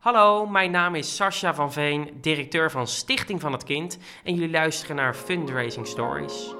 [0.00, 3.98] Hallo, mijn naam is Sascha van Veen, directeur van Stichting van het Kind.
[4.24, 6.54] En jullie luisteren naar Fundraising Stories.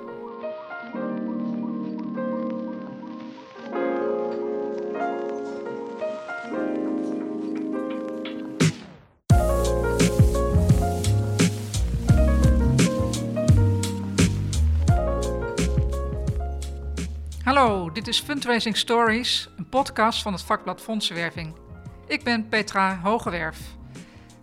[17.45, 21.70] Hallo, dit is Fundraising Stories, een podcast van het vakblad Fondsenwerving.
[22.11, 23.59] Ik ben Petra Hogewerf.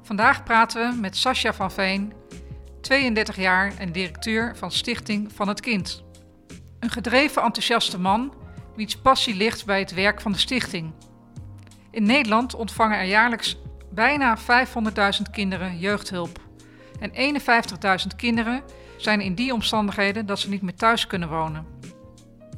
[0.02, 2.14] Vandaag praten we met Sascha van Veen,
[2.82, 6.04] 32 jaar en directeur van Stichting van het Kind.
[6.80, 8.34] Een gedreven enthousiaste man,
[8.75, 10.94] wiens passie ligt bij het werk van de stichting.
[11.92, 13.58] In Nederland ontvangen er jaarlijks
[13.92, 16.39] bijna 500.000 kinderen jeugdhulp.
[17.00, 18.64] En 51.000 kinderen
[18.97, 21.66] zijn in die omstandigheden dat ze niet meer thuis kunnen wonen.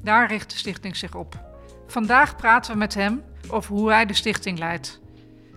[0.01, 1.47] Daar richt de stichting zich op.
[1.87, 4.99] Vandaag praten we met hem over hoe hij de stichting leidt.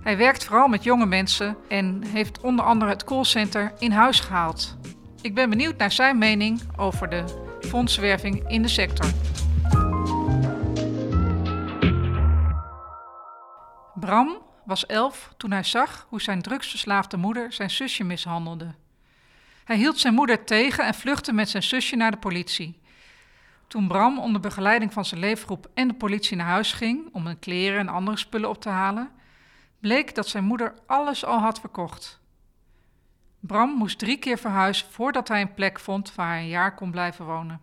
[0.02, 4.76] Hij werkt vooral met jonge mensen en heeft onder andere het callcenter in huis gehaald.
[5.20, 7.24] Ik ben benieuwd naar zijn mening over de
[7.60, 9.10] fondswerving in de sector.
[13.95, 18.74] Bram was elf toen hij zag hoe zijn drugsverslaafde moeder zijn zusje mishandelde.
[19.64, 22.80] Hij hield zijn moeder tegen en vluchtte met zijn zusje naar de politie.
[23.73, 27.38] Toen Bram onder begeleiding van zijn leefgroep en de politie naar huis ging om een
[27.38, 29.10] kleren en andere spullen op te halen,
[29.80, 32.20] bleek dat zijn moeder alles al had verkocht.
[33.40, 36.90] Bram moest drie keer verhuizen voordat hij een plek vond waar hij een jaar kon
[36.90, 37.60] blijven wonen.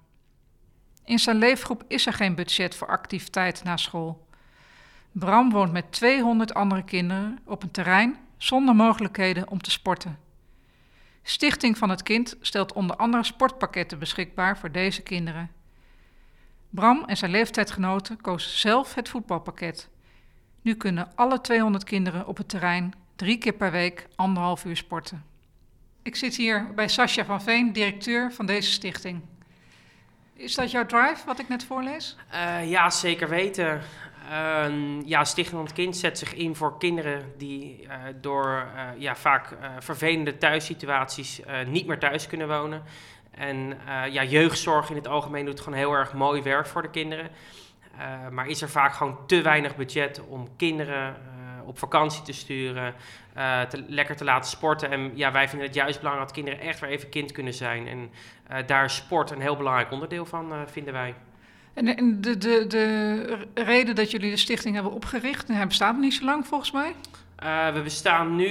[1.04, 4.28] In zijn leefgroep is er geen budget voor activiteit na school.
[5.12, 10.20] Bram woont met 200 andere kinderen op een terrein zonder mogelijkheden om te sporten.
[11.24, 15.59] Stichting van het Kind stelt onder andere sportpakketten beschikbaar voor deze kinderen.
[16.70, 19.90] Bram en zijn leeftijdgenoten kozen zelf het voetbalpakket.
[20.62, 25.24] Nu kunnen alle 200 kinderen op het terrein drie keer per week anderhalf uur sporten.
[26.02, 29.22] Ik zit hier bij Sascha van Veen, directeur van deze stichting.
[30.34, 32.16] Is dat jouw drive, wat ik net voorlees?
[32.34, 33.82] Uh, ja, zeker weten.
[34.30, 39.02] Uh, ja, Stichting van het Kind zet zich in voor kinderen die uh, door uh,
[39.02, 42.84] ja, vaak vervelende thuissituaties niet meer thuis kunnen wonen.
[43.40, 43.78] En
[44.12, 47.30] ja, jeugdzorg in het algemeen doet gewoon heel erg mooi werk voor de kinderen.
[48.00, 52.34] Uh, maar is er vaak gewoon te weinig budget om kinderen uh, op vakantie te
[52.34, 52.94] sturen,
[53.70, 54.92] te, lekker te laten sporten.
[54.92, 57.88] En ja, wij vinden het juist belangrijk dat kinderen echt weer even kind kunnen zijn.
[57.88, 58.12] En
[58.66, 61.16] daar is sport een heel belangrijk onderdeel van, vinden wij.
[61.74, 66.14] En, de, de, de reden dat jullie de stichting hebben opgericht, hij bestaat nog niet
[66.14, 66.96] zo lang volgens mij?
[67.74, 68.50] we bestaan nu,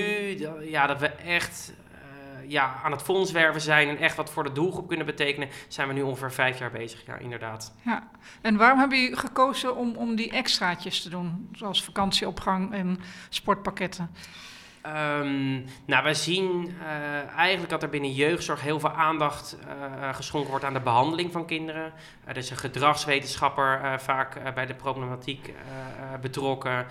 [0.60, 1.72] ja, dat we echt
[2.48, 5.94] ja, aan het fondswerven zijn en echt wat voor de doelgroep kunnen betekenen, zijn we
[5.94, 7.06] nu ongeveer vijf jaar bezig.
[7.06, 7.75] Ja, inderdaad.
[7.84, 8.09] Ja,
[8.41, 12.98] en waarom hebben jullie gekozen om, om die extraatjes te doen, zoals vakantieopgang en
[13.28, 14.10] sportpakketten?
[14.86, 20.50] Um, nou, we zien uh, eigenlijk dat er binnen jeugdzorg heel veel aandacht uh, geschonken
[20.50, 21.86] wordt aan de behandeling van kinderen.
[21.86, 25.54] Uh, er is een gedragswetenschapper vaak bij de problematiek
[26.20, 26.86] betrokken.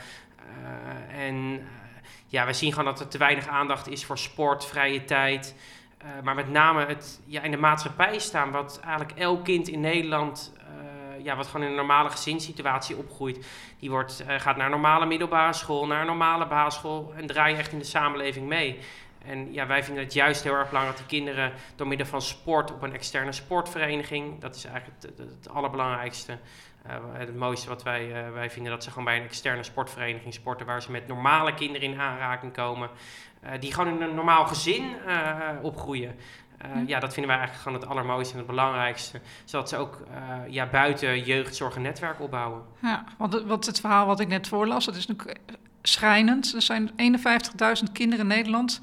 [1.12, 1.62] en
[2.28, 5.56] ja, we zien gewoon dat er te weinig aandacht is voor sport, vrije tijd.
[6.04, 9.80] Uh, maar met name het ja, in de maatschappij staan, wat eigenlijk elk kind in
[9.80, 13.48] Nederland, uh, ja, wat gewoon in een normale gezinssituatie opgroeit,
[13.80, 17.72] die wordt, uh, gaat naar normale middelbare school, naar een normale basisschool en draait echt
[17.72, 18.80] in de samenleving mee.
[19.26, 22.22] En ja, wij vinden het juist heel erg belangrijk dat de kinderen door middel van
[22.22, 26.38] sport op een externe sportvereniging, dat is eigenlijk het, het, allerbelangrijkste,
[27.14, 30.66] het mooiste wat wij, uh, wij vinden, dat ze gewoon bij een externe sportvereniging sporten,
[30.66, 32.90] waar ze met normale kinderen in aanraking komen,
[33.44, 34.96] uh, die gewoon in een normaal gezin
[35.62, 36.16] opgroeien.
[36.66, 39.22] Uh, ja, dat vinden wij eigenlijk gewoon het allermooiste en het belangrijkste.
[39.46, 42.62] Zodat ze ook uh, ja, buiten jeugdzorg een netwerk opbouwen.
[42.82, 45.40] Ja, want, want het verhaal wat ik net voorlas, dat is natuurlijk
[45.82, 46.54] schrijnend.
[46.54, 48.82] Er zijn 51.000 kinderen in Nederland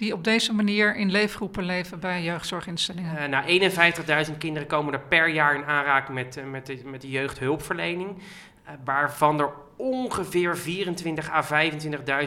[0.00, 3.16] die op deze manier in leefgroepen leven bij jeugdzorginstellingen?
[3.22, 7.00] Uh, nou, 51.000 kinderen komen er per jaar in aanraking met, uh, met, de, met
[7.00, 8.18] de jeugdhulpverlening.
[8.18, 11.44] Uh, waarvan er ongeveer 24 à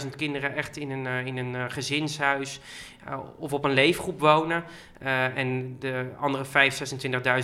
[0.02, 2.60] 25.000 kinderen echt in een, in een gezinshuis
[3.38, 4.64] of op een leefgroep wonen.
[5.36, 6.50] en de andere 25.000,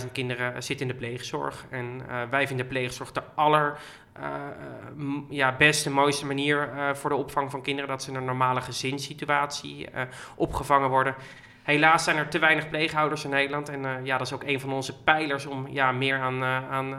[0.02, 1.66] 26.000 kinderen zitten in de pleegzorg.
[1.70, 3.78] En wij vinden de pleegzorg de aller
[4.20, 7.90] uh, ja, beste, mooiste manier uh, voor de opvang van kinderen.
[7.90, 9.88] Dat ze in een normale gezinssituatie
[10.36, 11.14] opgevangen worden.
[11.62, 13.68] Helaas zijn er te weinig pleeghouders in Nederland.
[13.68, 16.94] En ja, dat is ook een van onze pijlers om ja, meer aan, aan,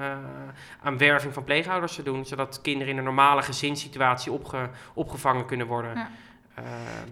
[0.82, 2.26] aan werving van pleeghouders te doen.
[2.26, 5.96] Zodat kinderen in een normale gezinssituatie opge, opgevangen kunnen worden.
[5.96, 6.10] Ja.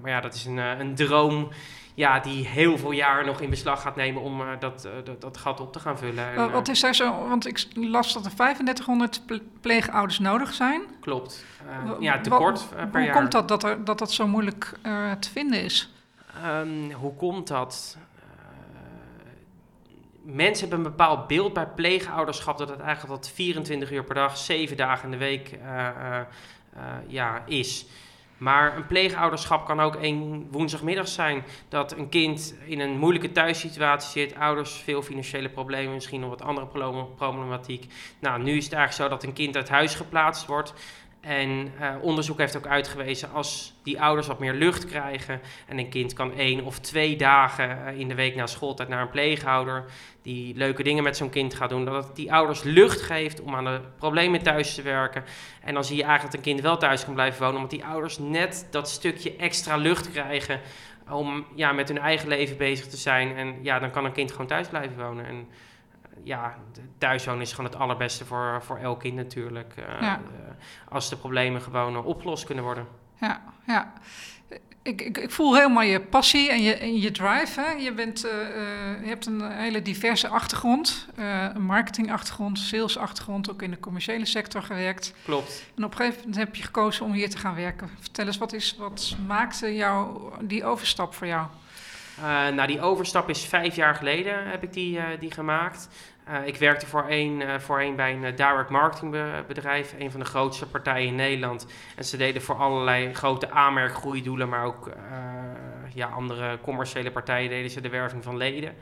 [0.01, 1.49] Maar ja, dat is een, een droom
[1.93, 5.59] ja, die heel veel jaar nog in beslag gaat nemen om dat, dat, dat, gat
[5.59, 6.33] op te gaan vullen.
[6.35, 7.27] En, wat is daar zo?
[7.27, 9.21] Want ik las dat er 3500
[9.61, 10.81] pleegouders nodig zijn.
[10.99, 11.45] Klopt.
[11.99, 14.73] ja, tekort per hoe komt dat dat, er, dat dat zo moeilijk
[15.19, 15.93] te vinden is?
[16.45, 17.97] Um, hoe komt dat?
[20.33, 24.37] mensen hebben een bepaald beeld bij pleegouderschap dat het eigenlijk dat 24 uur per dag,
[24.37, 25.87] 7 dagen in de week uh,
[26.75, 27.85] uh, ja, is.
[28.39, 31.43] Maar een pleegouderschap kan ook één woensdagmiddag zijn.
[31.69, 34.35] Dat een kind in een moeilijke thuissituatie zit.
[34.35, 36.67] Ouders veel financiële problemen, misschien nog wat andere
[37.15, 37.85] problematiek.
[38.19, 40.73] Nou, nu is het eigenlijk zo dat een kind uit huis geplaatst wordt.
[41.21, 45.89] En uh, onderzoek heeft ook uitgewezen als die ouders wat meer lucht krijgen en een
[45.89, 49.85] kind kan één of twee dagen uh, in de week na schooltijd naar een pleeghouder
[50.21, 53.55] die leuke dingen met zo'n kind gaat doen, dat het die ouders lucht geeft om
[53.55, 55.23] aan de problemen thuis te werken.
[55.61, 57.85] En dan zie je eigenlijk dat een kind wel thuis kan blijven wonen, omdat die
[57.85, 60.61] ouders net dat stukje extra lucht krijgen
[61.09, 63.35] om ja, met hun eigen leven bezig te zijn.
[63.35, 65.25] En ja, dan kan een kind gewoon thuis blijven wonen.
[65.25, 65.47] En,
[66.23, 66.55] ja,
[66.97, 69.73] thuiswonen is gewoon het allerbeste voor, voor elk kind natuurlijk.
[69.79, 70.13] Uh,
[70.89, 72.87] als de problemen gewoon uh, opgelost kunnen worden.
[73.19, 73.93] Ja, ja.
[74.81, 77.61] Ik, ik, ik, voel helemaal je passie en je, en je drive.
[77.61, 77.71] Hè?
[77.71, 78.31] Je, bent, uh,
[79.01, 81.07] je hebt een hele diverse achtergrond.
[81.15, 85.13] een marketingachtergrond, salesachtergrond, ook in de commerciële sector gewerkt.
[85.23, 85.65] Klopt.
[85.75, 87.89] En op een gegeven moment heb je gekozen om hier te gaan werken.
[87.99, 91.47] Vertel eens, wat, is, wat maakte jou die overstap voor jou?
[92.19, 95.89] Uh, nou, die overstap is vijf jaar geleden heb ik die, uh, die gemaakt.
[96.29, 99.15] Uh, ik werkte voorheen, voorheen bij een direct marketing
[99.47, 101.67] bedrijf, een van de grootste partijen in Nederland.
[101.95, 104.89] En ze deden voor allerlei grote aanmerkgroeidoelen, maar ook
[105.93, 108.75] ja, andere commerciële partijen deden ze de werving van leden.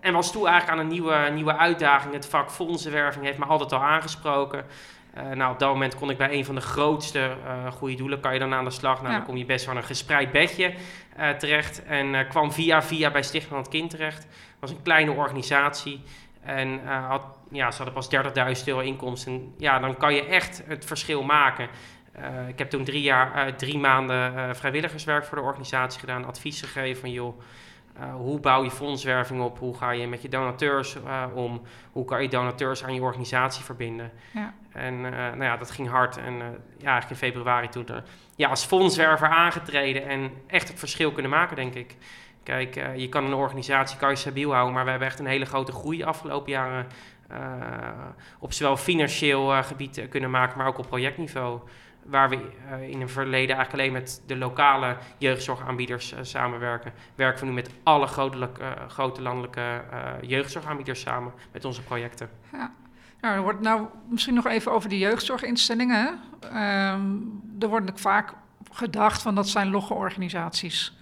[0.00, 2.14] en was toen eigenlijk aan een nieuwe, nieuwe uitdaging.
[2.14, 4.64] Het vak fondsenwerving heeft me altijd al aangesproken.
[5.16, 8.20] Uh, nou, op dat moment kon ik bij een van de grootste uh, goede doelen,
[8.20, 9.02] kan je dan aan de slag.
[9.02, 10.72] Nou, dan kom je best wel een gespreid bedje
[11.18, 11.84] uh, terecht.
[11.84, 14.22] En kwam via via bij Stichting van het Kind terecht.
[14.22, 16.02] Het was een kleine organisatie.
[16.42, 19.54] En had, ja, ze hadden pas 30.000 euro inkomsten.
[19.58, 21.68] Ja, dan kan je echt het verschil maken.
[22.48, 26.24] ik heb toen drie, jaar, drie maanden vrijwilligerswerk voor de organisatie gedaan.
[26.24, 27.40] Advies gegeven van, joh,
[28.00, 29.58] uh, hoe bouw je fondswerving op?
[29.58, 31.62] Hoe ga je met je donateurs uh, om?
[31.92, 34.12] Hoe kan je donateurs aan je organisatie verbinden?
[34.30, 34.54] Ja.
[34.72, 36.16] En uh, nou ja, dat ging hard.
[36.16, 36.34] En
[36.78, 37.86] ja, eigenlijk in februari toen
[38.36, 41.96] ja, als fondswerver aangetreden en echt het verschil kunnen maken, denk ik.
[42.42, 45.44] Kijk, je kan een organisatie kan je stabiel houden, maar we hebben echt een hele
[45.44, 46.86] grote groei afgelopen jaren
[48.38, 51.60] op zowel financieel gebied kunnen maken, maar ook op projectniveau
[52.08, 52.36] waar we
[52.70, 57.52] uh, in het verleden eigenlijk alleen met de lokale jeugdzorgaanbieders uh, samenwerken, werken we nu
[57.52, 59.84] met alle grote, uh, grote landelijke
[60.20, 62.30] jeugdzorgaanbieders samen met onze projecten.
[62.52, 62.72] Ja.
[63.20, 66.20] Nou, er wordt nou misschien nog even over de jeugdzorginstellingen.
[66.54, 68.32] Um, er wordt vaak
[68.70, 70.98] gedacht van dat zijn logge organisaties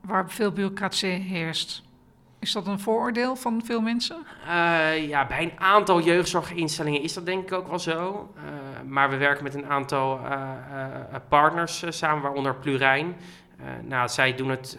[0.00, 1.82] waar veel bureaucratie heerst.
[2.40, 4.26] Is dat een vooroordeel van veel mensen?
[4.46, 8.30] Uh, ja, bij een aantal jeugdzorginstellingen is dat denk ik ook wel zo.
[8.36, 8.42] Uh,
[8.86, 10.44] maar we werken met een aantal uh,
[11.28, 13.16] partners samen, waaronder Plurijn.
[13.82, 14.78] nou, zij doen het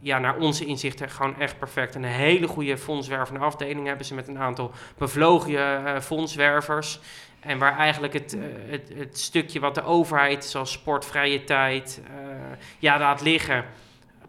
[0.00, 1.94] ja, naar onze inzichten gewoon echt perfect.
[1.94, 7.00] Een hele goede fondswervende afdeling hebben ze met een aantal bevlogen fondswervers.
[7.40, 8.36] En waar eigenlijk het,
[8.68, 12.02] het, het, stukje wat de overheid, zoals sport, vrije tijd,
[12.78, 13.64] ja, laat liggen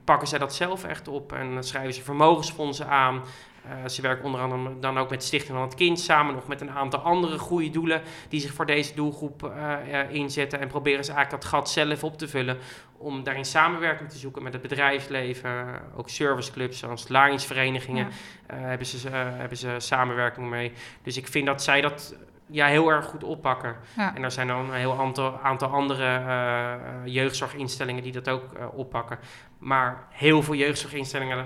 [0.05, 3.23] pakken zij dat zelf echt op en schrijven ze vermogensfondsen aan.
[3.67, 6.61] Uh, ze werken onder andere dan ook met Stichting van het Kind samen, nog met
[6.61, 10.59] een aantal andere goede doelen die zich voor deze doelgroep uh, inzetten.
[10.59, 12.57] En proberen ze eigenlijk dat gat zelf op te vullen
[12.97, 15.81] om daarin samenwerking te zoeken met het bedrijfsleven.
[15.95, 18.07] Ook serviceclubs zoals Lionsverenigingen
[18.47, 18.55] ja.
[18.55, 20.71] hebben, ze, hebben ze samenwerking mee.
[21.03, 22.15] Dus ik vind dat zij dat
[22.45, 23.75] ja, heel erg goed oppakken.
[23.95, 28.77] En er zijn dan een heel aantal, aantal andere uh, jeugdzorginstellingen die dat ook uh,
[28.77, 29.19] oppakken.
[29.57, 31.45] Maar heel veel jeugdzorginstellingen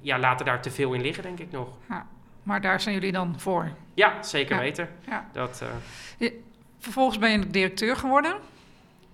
[0.00, 1.68] ja, laten daar te veel in liggen, denk ik nog.
[1.88, 2.06] Ja,
[2.42, 3.68] maar daar zijn jullie dan voor?
[3.94, 4.88] Ja, zeker weten.
[5.06, 5.28] Ja.
[5.32, 5.62] Dat,
[6.18, 6.30] uh...
[6.78, 8.34] vervolgens ben je directeur geworden.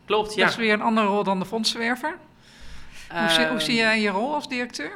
[0.05, 0.43] Klopt, ja.
[0.43, 2.17] Dat is weer een andere rol dan de fondswerver.
[3.09, 4.93] Hoe zie, hoe zie jij je rol als directeur?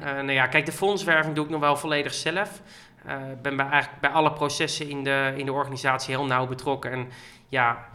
[0.00, 2.62] nou ja, kijk, de fondswerving doe ik nog wel volledig zelf.
[3.06, 3.12] Uh,
[3.42, 6.90] ben bij, eigenlijk bij alle processen in de, in de organisatie heel nauw betrokken.
[6.90, 7.08] En
[7.48, 7.88] ja,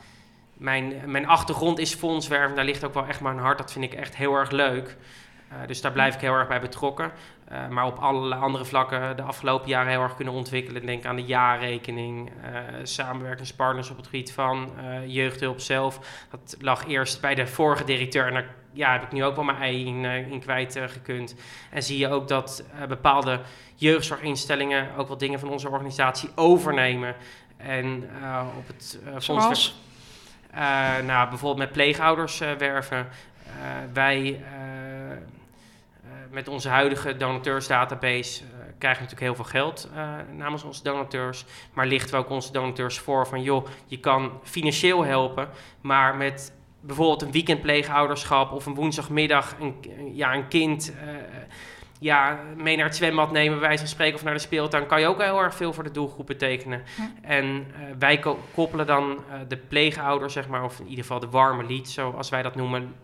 [0.53, 2.55] mijn, mijn achtergrond is fondswerving.
[2.55, 3.57] Daar ligt ook wel echt mijn hart.
[3.57, 4.97] Dat vind ik echt heel erg leuk.
[5.51, 7.11] Uh, dus daar blijf ik heel erg bij betrokken.
[7.51, 10.85] Uh, maar op allerlei andere vlakken de afgelopen jaren heel erg kunnen ontwikkelen.
[10.85, 12.31] Denk aan de jaarrekening,
[12.83, 14.71] samenwerkingspartners op het gebied van
[15.05, 15.99] jeugdhulp zelf.
[16.29, 19.57] Dat lag eerst bij de vorige directeur en ja, heb ik nu ook wel mijn
[19.57, 21.35] ei in, in kwijt gekund.
[21.69, 23.41] En zie je ook dat bepaalde
[23.75, 27.15] jeugdzorginstellingen ook wel dingen van onze organisatie overnemen.
[27.57, 28.09] En
[28.57, 29.75] op het fonds...
[31.05, 33.07] nou, bijvoorbeeld met pleegouders werven.
[33.93, 34.43] wij
[36.29, 38.43] met onze huidige donateursdatabase
[38.77, 39.89] krijgen natuurlijk heel veel geld
[40.31, 41.45] namens onze donateurs.
[41.73, 45.49] Maar lichten we ook onze donateurs voor van joh, je kan financieel helpen,
[45.81, 46.53] maar met
[46.85, 49.75] bijvoorbeeld een weekendpleegouderschap of een woensdagmiddag een,
[50.13, 51.11] ja, een kind uh,
[51.99, 55.07] ja, mee naar het zwembad nemen, wij van spreken, of naar de speeltuin, kan je
[55.07, 56.83] ook heel erg veel voor de doelgroep betekenen.
[57.21, 57.63] En uh,
[57.99, 58.19] wij
[58.53, 62.29] koppelen dan uh, de pleegouder, zeg maar, of in ieder geval de warme lied, zoals
[62.29, 62.95] wij dat noemen,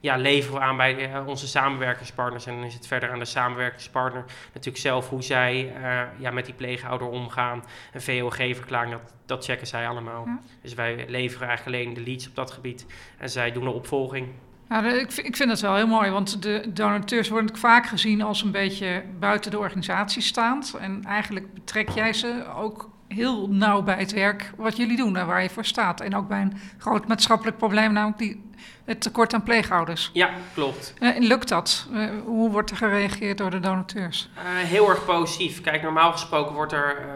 [0.00, 2.46] ja, leveren we aan bij uh, onze samenwerkingspartners.
[2.46, 6.44] En dan is het verder aan de samenwerkingspartner natuurlijk zelf hoe zij uh, ja, met
[6.44, 7.64] die pleegouder omgaan.
[7.92, 10.24] Een VOG-verklaring, dat, dat checken zij allemaal.
[10.26, 10.40] Ja.
[10.62, 12.86] Dus wij leveren eigenlijk alleen de leads op dat gebied.
[13.18, 14.28] En zij doen de opvolging.
[14.68, 18.42] Ja, ik, ik vind dat wel heel mooi, want de donateurs worden vaak gezien als
[18.42, 20.74] een beetje buiten de organisatie staand.
[20.80, 25.26] En eigenlijk betrek jij ze ook heel nauw bij het werk wat jullie doen en
[25.26, 26.00] waar je voor staat.
[26.00, 28.50] En ook bij een groot maatschappelijk probleem, namelijk die,
[28.84, 30.10] het tekort aan pleegouders.
[30.12, 30.94] Ja, klopt.
[31.00, 31.88] Uh, lukt dat?
[31.92, 34.30] Uh, hoe wordt er gereageerd door de donateurs?
[34.36, 35.60] Uh, heel erg positief.
[35.60, 37.06] Kijk, normaal gesproken wordt er...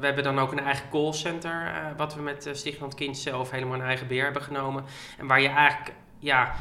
[0.00, 1.72] we hebben dan ook een eigen callcenter...
[1.96, 4.84] wat we met Stichting Kind zelf helemaal in eigen beheer hebben genomen.
[5.18, 5.92] En waar je eigenlijk...
[6.18, 6.54] ja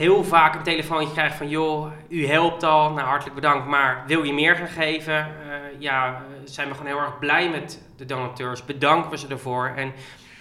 [0.00, 4.22] heel vaak een telefoontje krijgt van joh, u helpt al, nou hartelijk bedankt, maar wil
[4.22, 5.14] je meer gaan geven?
[5.14, 9.72] Uh, ja, zijn we gewoon heel erg blij met de donateurs, bedanken we ze ervoor
[9.76, 9.92] en uh,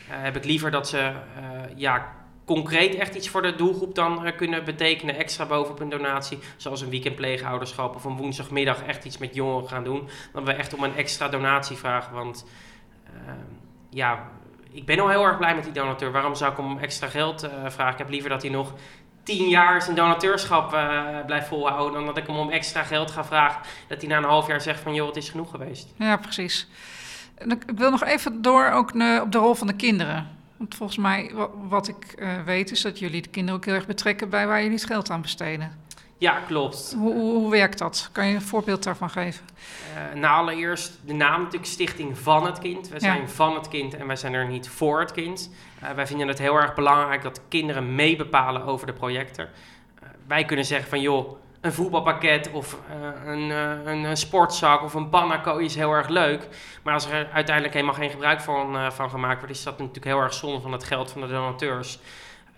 [0.08, 1.12] heb ik liever dat ze
[1.76, 2.14] ja,
[2.46, 6.90] concreet echt iets voor de doelgroep dan kunnen betekenen, extra bovenop een donatie, zoals een
[6.90, 10.96] weekendpleegouderschap of een woensdagmiddag echt iets met jongeren gaan doen, dan we echt om een
[10.96, 12.46] extra donatie vragen, want
[13.90, 14.30] ja,
[14.72, 16.12] ik ben al heel erg blij met die donateur.
[16.12, 17.92] Waarom zou ik om extra geld vragen?
[17.92, 18.74] Ik heb liever dat hij nog
[19.38, 21.94] tien jaar zijn donateurschap uh, blijft volhouden.
[21.94, 23.62] Dan dat ik hem om extra geld ga vragen.
[23.88, 25.88] Dat hij na een half jaar zegt van joh, het is genoeg geweest.
[25.96, 26.68] Ja, precies.
[27.38, 28.90] Ik wil nog even door ook
[29.24, 30.28] op de rol van de kinderen.
[30.58, 31.32] Want volgens mij,
[31.68, 34.62] wat ik uh, weet, is dat jullie de kinderen ook heel erg betrekken bij waar
[34.62, 35.72] jullie het geld aan besteden.
[36.20, 36.96] Ja, klopt.
[36.98, 38.10] Hoe, hoe, werkt dat?
[38.12, 39.46] Kan je een voorbeeld daarvan geven?
[40.14, 42.90] Uh, nou, allereerst de naam natuurlijk Stichting van het Kind.
[42.90, 45.50] We zijn van het kind en wij zijn er niet voor het kind.
[45.84, 49.50] Uh, wij vinden het heel erg belangrijk dat kinderen meebepalen over de projecten.
[50.04, 52.80] Uh, wij kunnen zeggen van joh, een voetbalpakket of
[53.26, 56.48] een, een, een, sportzak of een panaco is heel erg leuk.
[56.84, 60.20] Maar als er uiteindelijk helemaal geen gebruik van, van gemaakt wordt, is dat natuurlijk heel
[60.20, 62.00] erg zonde van het geld van de donateurs.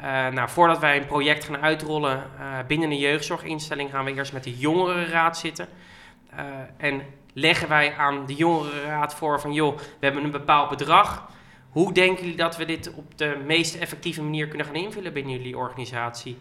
[0.01, 4.33] Uh, nou, voordat wij een project gaan uitrollen uh, binnen een jeugdzorginstelling, gaan we eerst
[4.33, 5.67] met de jongerenraad zitten.
[6.33, 6.39] Uh,
[6.77, 7.01] en
[7.33, 11.29] leggen wij aan de jongerenraad voor van, joh, we hebben een bepaald bedrag.
[11.69, 15.33] Hoe denken jullie dat we dit op de meest effectieve manier kunnen gaan invullen binnen
[15.33, 16.37] jullie organisatie?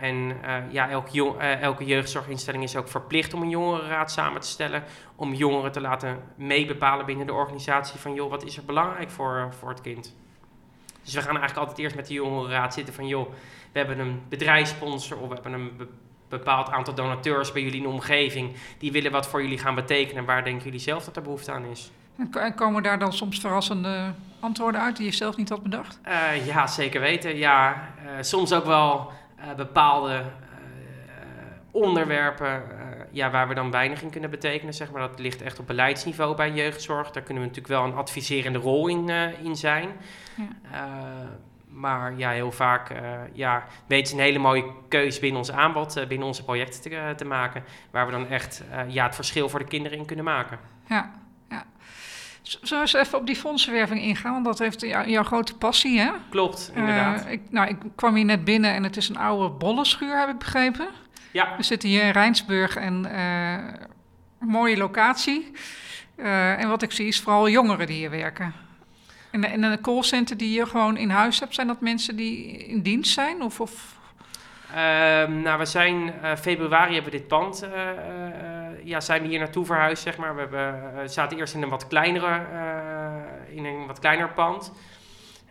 [0.00, 0.36] en
[0.70, 4.82] ja, elke, jong, elke jeugdzorginstelling is ook verplicht om een jongerenraad samen te stellen.
[5.16, 9.54] Om jongeren te laten meebepalen binnen de organisatie van, joh, wat is er belangrijk voor,
[9.58, 10.14] voor het kind?
[11.08, 13.06] Dus we gaan eigenlijk altijd eerst met de jongerenraad zitten van...
[13.06, 13.30] joh,
[13.72, 15.88] we hebben een bedrijfssponsor of we hebben een
[16.28, 18.56] bepaald aantal donateurs bij jullie in de omgeving...
[18.78, 20.24] die willen wat voor jullie gaan betekenen.
[20.24, 21.90] Waar denken jullie zelf dat er behoefte aan is?
[22.32, 26.00] En komen daar dan soms verrassende antwoorden uit die je zelf niet had bedacht?
[26.08, 27.36] Uh, ja, zeker weten.
[27.36, 30.22] Ja, uh, soms ook wel uh, bepaalde
[31.82, 32.62] onderwerpen
[33.10, 34.74] ja, waar we dan weinig in kunnen betekenen.
[34.74, 35.08] Zeg maar.
[35.08, 37.10] Dat ligt echt op beleidsniveau bij jeugdzorg.
[37.10, 39.08] Daar kunnen we natuurlijk wel een adviserende rol in,
[39.42, 39.88] in zijn.
[40.34, 40.48] Ja.
[40.72, 41.28] Uh,
[41.68, 42.92] maar ja, heel vaak
[43.32, 47.24] ja, weten ze een hele mooie keuze binnen ons aanbod, binnen onze projecten te, te,
[47.24, 47.64] maken.
[47.90, 50.58] Waar we dan echt ja, het verschil voor de kinderen in kunnen maken.
[50.88, 51.10] Ja,
[51.48, 51.64] ja.
[52.42, 54.32] Zullen we eens even op die fondsenwerving ingaan?
[54.32, 56.10] Want dat heeft jou, jouw grote passie, hè?
[56.30, 57.26] Klopt, inderdaad.
[57.26, 60.38] ik, nou, ik kwam hier net binnen en het is een oude bollenschuur, heb ik
[60.38, 60.88] begrepen.
[61.30, 61.56] Ja.
[61.56, 63.06] We zitten hier in Rijnsburg en
[64.38, 65.52] mooie locatie.
[66.16, 68.54] en wat ik zie is vooral jongeren die hier werken.
[69.30, 72.82] En, en een callcenter die je gewoon in huis hebt, zijn dat mensen die in
[72.82, 73.42] dienst zijn?
[73.42, 73.96] Of, of?
[74.70, 74.76] Uh,
[75.26, 77.66] nou, we zijn uh, februari hebben we dit pand,
[78.84, 80.34] ja, zijn we hier naartoe verhuisd, zeg maar.
[80.34, 82.46] We hebben, zaten eerst in een wat kleinere,
[83.54, 84.72] in een wat kleiner pand.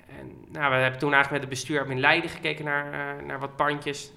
[0.07, 3.55] En, nou, we hebben toen eigenlijk met het bestuur in Leiden gekeken naar, naar wat
[3.55, 4.11] pandjes.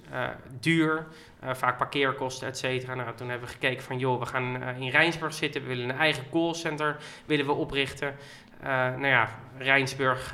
[0.59, 1.07] duur,
[1.41, 2.95] vaak parkeerkosten, et cetera.
[2.95, 5.61] Nou, toen hebben we gekeken van, joh, we gaan in Rijnsburg zitten.
[5.61, 8.15] We willen een eigen callcenter willen we oprichten.
[8.61, 10.33] Nou ja, Rijnsburg,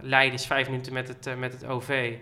[0.00, 2.16] Leiden is vijf minuten met het, met het OV.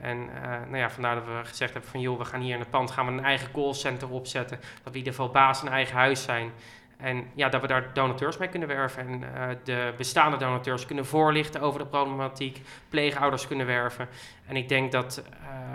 [0.00, 0.24] En
[0.66, 2.90] nou ja, vandaar dat we gezegd hebben van joh, we gaan hier in het pand
[2.90, 4.58] gaan we een eigen callcenter opzetten.
[4.60, 6.52] Dat we in ieder geval baas in eigen huis zijn.
[6.96, 9.06] En ja, dat we daar donateurs mee kunnen werven.
[9.06, 9.24] En
[9.64, 12.60] de bestaande donateurs kunnen voorlichten over de problematiek.
[12.88, 14.08] Pleegouders kunnen werven.
[14.46, 15.22] En ik denk dat,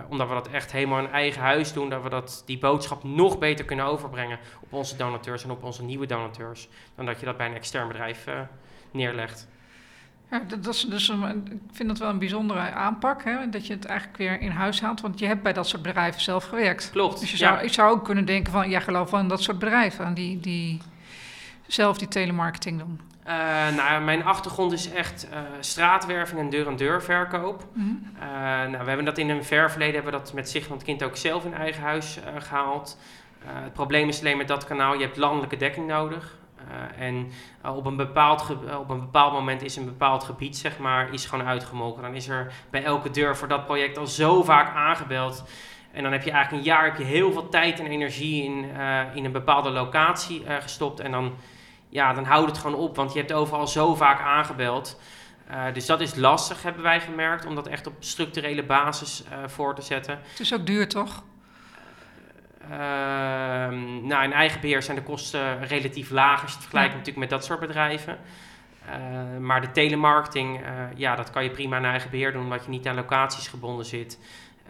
[0.10, 3.38] omdat we dat echt helemaal in eigen huis doen, dat we dat, die boodschap nog
[3.38, 6.70] beter kunnen overbrengen op onze donateurs en op onze nieuwe donateurs.
[6.96, 8.28] Dan dat je dat bij een extern bedrijf
[8.92, 9.48] neerlegt.
[10.32, 13.68] Ja, dat, dat is dus een, ik vind dat wel een bijzondere aanpak, hè, dat
[13.68, 15.02] je het eigenlijk weer in huis haalt.
[15.02, 16.90] Want je hebt bij dat soort bedrijven zelf gewerkt.
[16.92, 17.20] Klopt.
[17.20, 17.54] Dus je ja.
[17.54, 20.40] zou, ik zou ook kunnen denken van, ja, geloof wel in dat soort bedrijven, die,
[20.40, 20.82] die
[21.74, 23.00] zelf die telemarketing doen.
[23.28, 27.66] Uh, nou, mijn achtergrond is echt uh, straatwerving en deur-aan-deur verkoop.
[27.74, 27.88] Mhm.
[28.16, 28.22] Uh,
[28.72, 30.86] nou, we hebben dat in een ver verleden hebben we dat met zich van het
[30.86, 32.98] kind ook zelf in eigen huis gehaald.
[33.46, 36.38] het probleem is alleen met dat kanaal, je hebt landelijke dekking nodig.
[36.98, 37.32] en
[37.64, 38.50] op, een bepaald
[38.80, 42.02] op een bepaald moment is een bepaald gebied, zeg maar, is gewoon uitgemolken.
[42.02, 45.44] Dan is er bij elke deur voor dat project al zo vaak aangebeld.
[45.92, 48.66] En dan heb je eigenlijk een jaar heb je heel veel tijd en energie in,
[49.14, 51.00] in een bepaalde locatie gestopt.
[51.00, 51.34] En dan
[51.92, 55.00] ja, dan houdt het gewoon op, want je hebt overal zo vaak aangebeld.
[55.52, 59.48] Uh, dus dat is lastig, hebben wij gemerkt, om dat echt op structurele basis uh,
[59.48, 60.20] voor te zetten.
[60.30, 61.24] Het is ook duur, toch?
[62.64, 62.70] Uh,
[64.02, 66.98] nou, in eigen beheer zijn de kosten relatief laag als je het vergelijkt ja.
[66.98, 68.18] natuurlijk met dat soort bedrijven.
[69.40, 70.62] maar de telemarketing,
[70.96, 73.86] ja, dat kan je prima in eigen beheer doen, omdat je niet aan locaties gebonden
[73.86, 74.20] zit.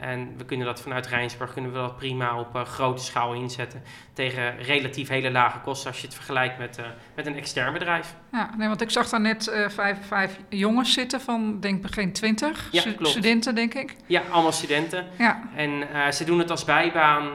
[0.01, 3.84] En we kunnen dat vanuit Rijnsburg kunnen we dat prima op uh, grote schaal inzetten.
[4.13, 8.15] Tegen relatief hele lage kosten als je het vergelijkt met, uh, met een extern bedrijf.
[8.31, 12.12] Ja, nee, want ik zag daar net uh, vijf, vijf jongens zitten van denk begin
[12.12, 12.67] twintig.
[12.72, 13.96] Ja, Stu- studenten, denk ik.
[14.05, 15.05] Ja, allemaal studenten.
[15.17, 15.41] Ja.
[15.55, 17.29] En ze doen het als bijbaan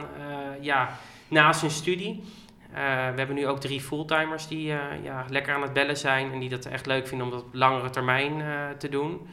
[0.61, 0.89] ja,
[1.27, 2.23] naast hun studie.
[2.71, 4.65] we hebben nu ook drie fulltimers die
[5.03, 6.31] ja, lekker aan het bellen zijn.
[6.31, 8.43] En die dat echt leuk vinden om dat op langere termijn
[8.77, 9.27] te doen.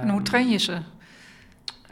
[0.00, 0.78] en hoe train je ze?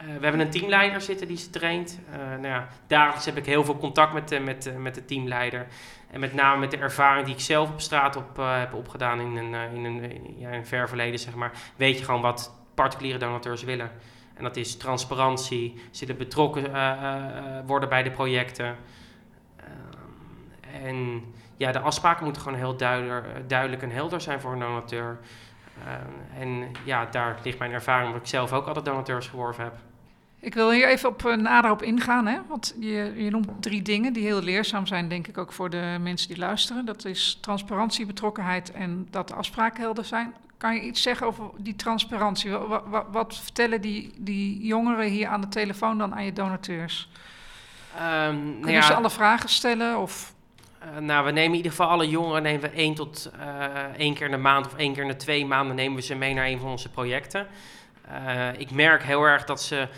[0.06, 2.00] Uh, we hebben een teamleider zitten die ze traint.
[2.10, 5.66] Uh, nou ja, dagelijks heb ik heel veel contact met, uh, met, met de teamleider.
[6.10, 9.36] En met name met de ervaring die ik zelf op straat op, heb opgedaan in
[9.36, 11.52] een, in, een, ja, in ver verleden, zeg maar.
[11.76, 13.90] Weet je gewoon wat particuliere donateurs willen.
[14.34, 16.62] En dat is transparantie, ze willen betrokken
[17.66, 18.76] worden bij de projecten.
[19.56, 21.24] Ehm, en
[21.56, 25.18] ja, de afspraken moeten gewoon heel duidelijk, duidelijk en helder zijn voor een donateur.
[25.78, 29.74] Uh, en ja, daar ligt mijn ervaring, omdat ik zelf ook altijd donateurs geworven heb.
[30.46, 32.38] Ik wil hier even op, uh, nader op ingaan, hè?
[32.48, 35.96] want je, je noemt drie dingen die heel leerzaam zijn, denk ik ook voor de
[36.00, 36.84] mensen die luisteren.
[36.84, 40.34] Dat is transparantie, betrokkenheid en dat de afspraken helder zijn.
[40.56, 42.50] Kan je iets zeggen over die transparantie?
[42.50, 47.08] Wat, wat, wat vertellen die, die jongeren hier aan de telefoon dan aan je donateurs?
[47.94, 49.98] Um, Kunnen nou ja, ze alle vragen stellen?
[49.98, 50.34] Of?
[50.82, 53.64] Uh, nou, we nemen in ieder geval alle jongeren nemen we één tot uh,
[53.96, 56.14] één keer in de maand of één keer in de twee maanden nemen we ze
[56.14, 57.46] mee naar een van onze projecten.
[58.10, 59.88] Uh, ik merk heel erg dat ze,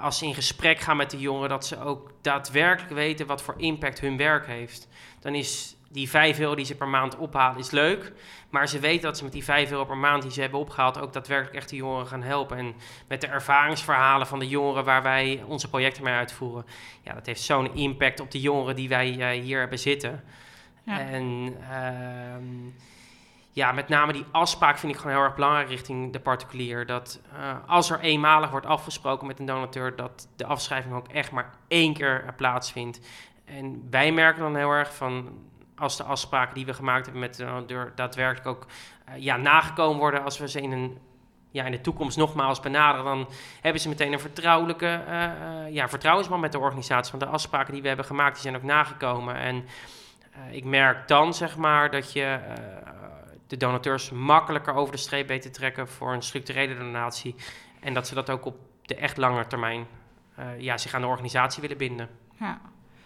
[0.00, 3.54] als ze in gesprek gaan met de jongeren, dat ze ook daadwerkelijk weten wat voor
[3.56, 4.88] impact hun werk heeft.
[5.20, 8.12] Dan is die 5 euro die ze per maand ophalen, is leuk.
[8.50, 10.98] Maar ze weten dat ze met die 5 euro per maand die ze hebben opgehaald
[10.98, 12.58] ook daadwerkelijk echt de jongeren gaan helpen.
[12.58, 12.74] En
[13.08, 16.66] met de ervaringsverhalen van de jongeren waar wij onze projecten mee uitvoeren.
[17.02, 20.24] Ja, dat heeft zo'n impact op de jongeren die wij uh, hier hebben zitten.
[20.84, 21.00] Ja.
[21.00, 22.72] En uh,
[23.60, 26.86] ja, met name die afspraak vind ik gewoon heel erg belangrijk richting de particulier.
[26.86, 31.30] Dat uh, als er eenmalig wordt afgesproken met een donateur, dat de afschrijving ook echt
[31.30, 33.00] maar één keer plaatsvindt.
[33.44, 35.38] En wij merken dan heel erg van
[35.76, 38.66] als de afspraken die we gemaakt hebben met de donateur daadwerkelijk ook
[39.08, 40.98] uh, ja, nagekomen worden als we ze in een
[41.52, 43.28] ja, in de toekomst nogmaals benaderen, dan
[43.60, 47.10] hebben ze meteen een vertrouwelijke uh, ja, vertrouwensband met de organisatie.
[47.10, 49.34] Want de afspraken die we hebben gemaakt, die zijn ook nagekomen.
[49.34, 49.64] En
[50.50, 52.38] ik merk dan, zeg maar, dat je
[53.50, 57.34] de donateurs makkelijker over de streep weet te trekken voor een structurele donatie.
[57.80, 59.86] En dat ze dat ook op de echt lange termijn
[60.58, 62.08] ja, zich aan de organisatie willen binden.
[62.38, 62.60] Ja.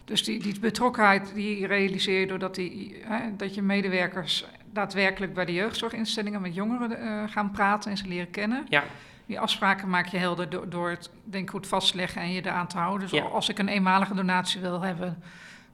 [0.05, 5.45] Dus die, die betrokkenheid die realiseer je doordat die, hè, dat je medewerkers daadwerkelijk bij
[5.45, 8.67] de jeugdzorginstellingen met jongeren uh, gaan praten en ze leren kennen.
[8.69, 8.85] Ja.
[9.27, 12.67] Die afspraken maak je helder door, door het denk ik goed vastleggen en je eraan
[12.67, 13.09] te houden.
[13.09, 13.25] Dus Ja.
[13.25, 15.23] als ik een eenmalige donatie wil hebben,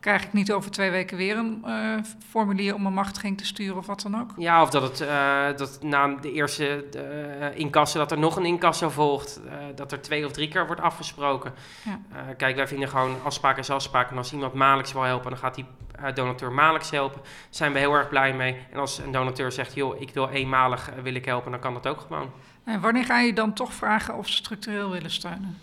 [0.00, 1.94] krijg ik niet over twee weken weer een eh,
[2.28, 4.30] formulier om een machtiging te sturen of wat dan ook.
[4.36, 8.44] Ja, of dat het uh, dat na de eerste uh, incasso dat er nog een
[8.44, 9.40] incasso volgt.
[9.74, 11.52] Dat er twee of drie keer wordt afgesproken.
[11.84, 12.00] Ja.
[12.36, 14.10] Kijk, wij vinden gewoon afspraak is afspraak.
[14.10, 15.66] En als iemand maandelijks wil helpen, dan gaat die
[16.14, 17.20] donateur maandelijks helpen.
[17.22, 18.56] Daar zijn we heel erg blij mee.
[18.72, 21.86] En als een donateur zegt, joh, ik wil eenmalig wil ik helpen, dan kan dat
[21.86, 22.30] ook gewoon.
[22.64, 25.58] En wanneer ga je dan toch vragen of ze structureel willen steunen?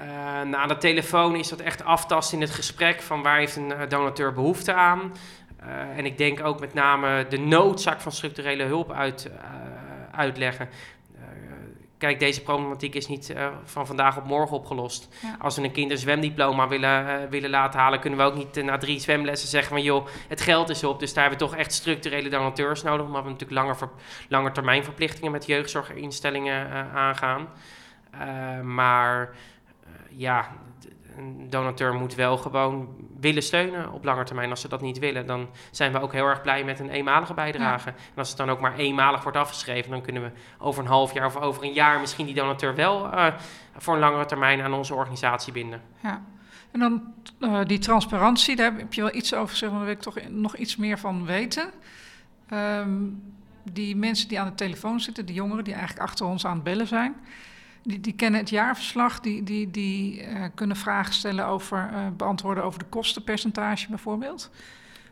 [0.00, 3.56] Uh, nou, aan de telefoon is dat echt aftasten in het gesprek van waar heeft
[3.56, 5.14] een uh, donateur behoefte aan.
[5.60, 9.30] Uh, en ik denk ook met name de noodzaak van structurele hulp uit,
[10.12, 10.68] uitleggen.
[11.98, 15.08] kijk, deze problematiek is niet van vandaag op morgen opgelost.
[15.22, 15.36] Ja.
[15.38, 18.78] Als we een kind een zwemdiploma willen, willen laten halen, kunnen we ook niet na
[18.78, 21.00] drie zwemlessen zeggen van joh, het geld is op.
[21.00, 23.90] Dus daar hebben we toch echt structurele donateurs nodig, omdat we natuurlijk langer, ver,
[24.28, 27.48] langer termijn verplichtingen met jeugdzorginstellingen aangaan.
[28.62, 29.34] maar
[30.16, 30.48] ja,
[31.16, 32.88] een donateur moet wel gewoon
[33.20, 34.50] willen steunen op lange termijn.
[34.50, 37.34] Als ze dat niet willen, dan zijn we ook heel erg blij met een eenmalige
[37.34, 37.88] bijdrage.
[37.88, 41.12] En als het dan ook maar eenmalig wordt afgeschreven, dan kunnen we over een half
[41.12, 43.26] jaar of over een jaar misschien die donateur wel uh,
[43.76, 45.82] voor een langere termijn aan onze organisatie binden.
[46.02, 46.22] Ja.
[46.70, 47.02] En dan
[47.40, 50.56] uh, die transparantie, daar heb je wel iets over gezegd, daar wil ik toch nog
[50.56, 51.70] iets meer van weten.
[52.52, 53.22] Um,
[53.72, 56.64] die mensen die aan de telefoon zitten, de jongeren die eigenlijk achter ons aan het
[56.64, 57.14] bellen zijn,
[57.84, 62.64] die, die kennen het jaarverslag, die, die, die uh, kunnen vragen stellen over, uh, beantwoorden
[62.64, 64.50] over de kostenpercentage bijvoorbeeld.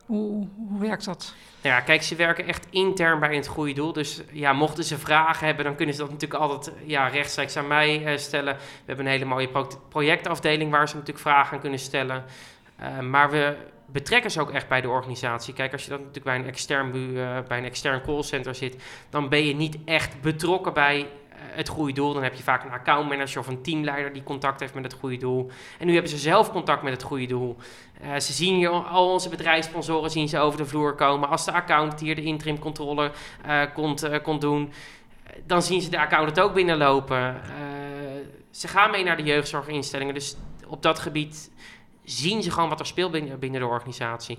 [0.07, 1.35] Hoe, hoe werkt dat?
[1.61, 3.93] Ja, kijk, ze werken echt intern bij het goede doel.
[3.93, 7.67] Dus ja, mochten ze vragen hebben, dan kunnen ze dat natuurlijk altijd ja, rechtstreeks aan
[7.67, 8.55] mij uh, stellen.
[8.57, 12.25] We hebben een hele mooie pro projectafdeling waar ze natuurlijk vragen aan kunnen stellen.
[13.01, 13.57] maar we
[13.87, 15.55] betrekken ze ook echt bij de organisatie.
[15.55, 16.93] Kijk, als je dan natuurlijk bij een extern,
[17.49, 21.07] bij een extern callcenter zit, dan ben je niet echt betrokken bij
[21.45, 22.13] het goede doel.
[22.13, 25.17] Dan heb je vaak een accountmanager of een teamleider die contact heeft met het goede
[25.17, 25.51] doel.
[25.79, 27.57] En nu hebben ze zelf contact met het goede doel.
[28.03, 31.29] Uh, ze zien hier al onze bedrijfssponsoren zien ze over de vloer komen.
[31.29, 33.11] Als de accountant hier de interim controle
[33.75, 34.73] komt, uh, komt doen,
[35.47, 37.41] dan zien ze de accountant ook binnenlopen.
[38.51, 40.15] ze gaan mee naar de jeugdzorginstellingen.
[40.15, 41.51] Dus op dat gebied
[42.05, 44.39] zien ze gewoon wat er speelt binnen, binnen de organisatie.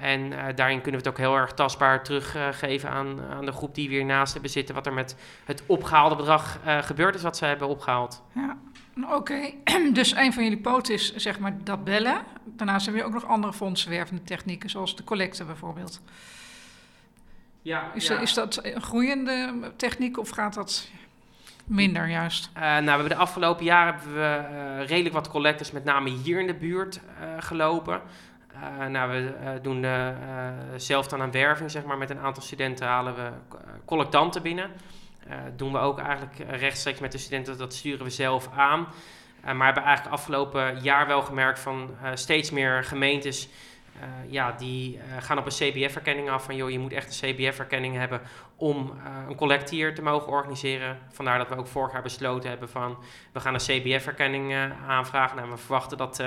[0.00, 3.52] En uh, daarin kunnen we het ook heel erg tastbaar teruggeven uh, aan, aan de
[3.52, 4.74] groep die we hier naast hebben zitten.
[4.74, 8.22] Wat er met het opgehaalde bedrag uh, gebeurd is, wat ze hebben opgehaald.
[8.34, 8.56] Ja,
[9.02, 9.14] oké.
[9.14, 9.56] Okay.
[9.92, 12.22] dus een van jullie poten is zeg maar dat bellen.
[12.44, 16.00] Daarnaast hebben we ook nog andere fondswervende technieken, zoals de collecte bijvoorbeeld.
[17.62, 18.20] Ja, is, ja.
[18.20, 20.88] is dat een groeiende techniek of gaat dat
[21.70, 22.50] minder juist?
[22.56, 24.48] Uh, nou, we hebben de afgelopen jaren hebben we
[24.80, 28.00] uh, redelijk wat collectors, met name hier in de buurt, uh, gelopen.
[28.54, 30.08] Uh, nou, we uh, doen uh,
[30.76, 31.98] zelf dan een werving, zeg maar.
[31.98, 33.30] Met een aantal studenten halen we
[33.84, 34.70] collectanten binnen.
[35.56, 38.86] doen we ook eigenlijk rechtstreeks met de studenten, dat sturen we zelf aan.
[39.42, 43.48] maar hebben eigenlijk afgelopen jaar wel gemerkt van steeds meer gemeentes
[44.00, 46.44] uh, ja, die uh, gaan op een CBF-erkenning af.
[46.44, 48.20] Van joh, je moet echt een CBF-erkenning hebben
[48.56, 50.98] om uh, een collect hier te mogen organiseren.
[51.10, 52.98] Vandaar dat we ook vorig jaar besloten hebben van
[53.32, 54.54] we gaan een CBF-erkenning
[54.86, 55.36] aanvragen.
[55.36, 56.24] Nou, we verwachten dat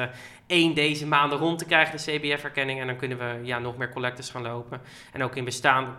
[0.48, 2.80] één deze maanden rond te krijgen, de CBF-erkenning.
[2.80, 4.82] En dan kunnen we ja, nog meer collectors gaan lopen.
[5.12, 5.92] En ook in bestaande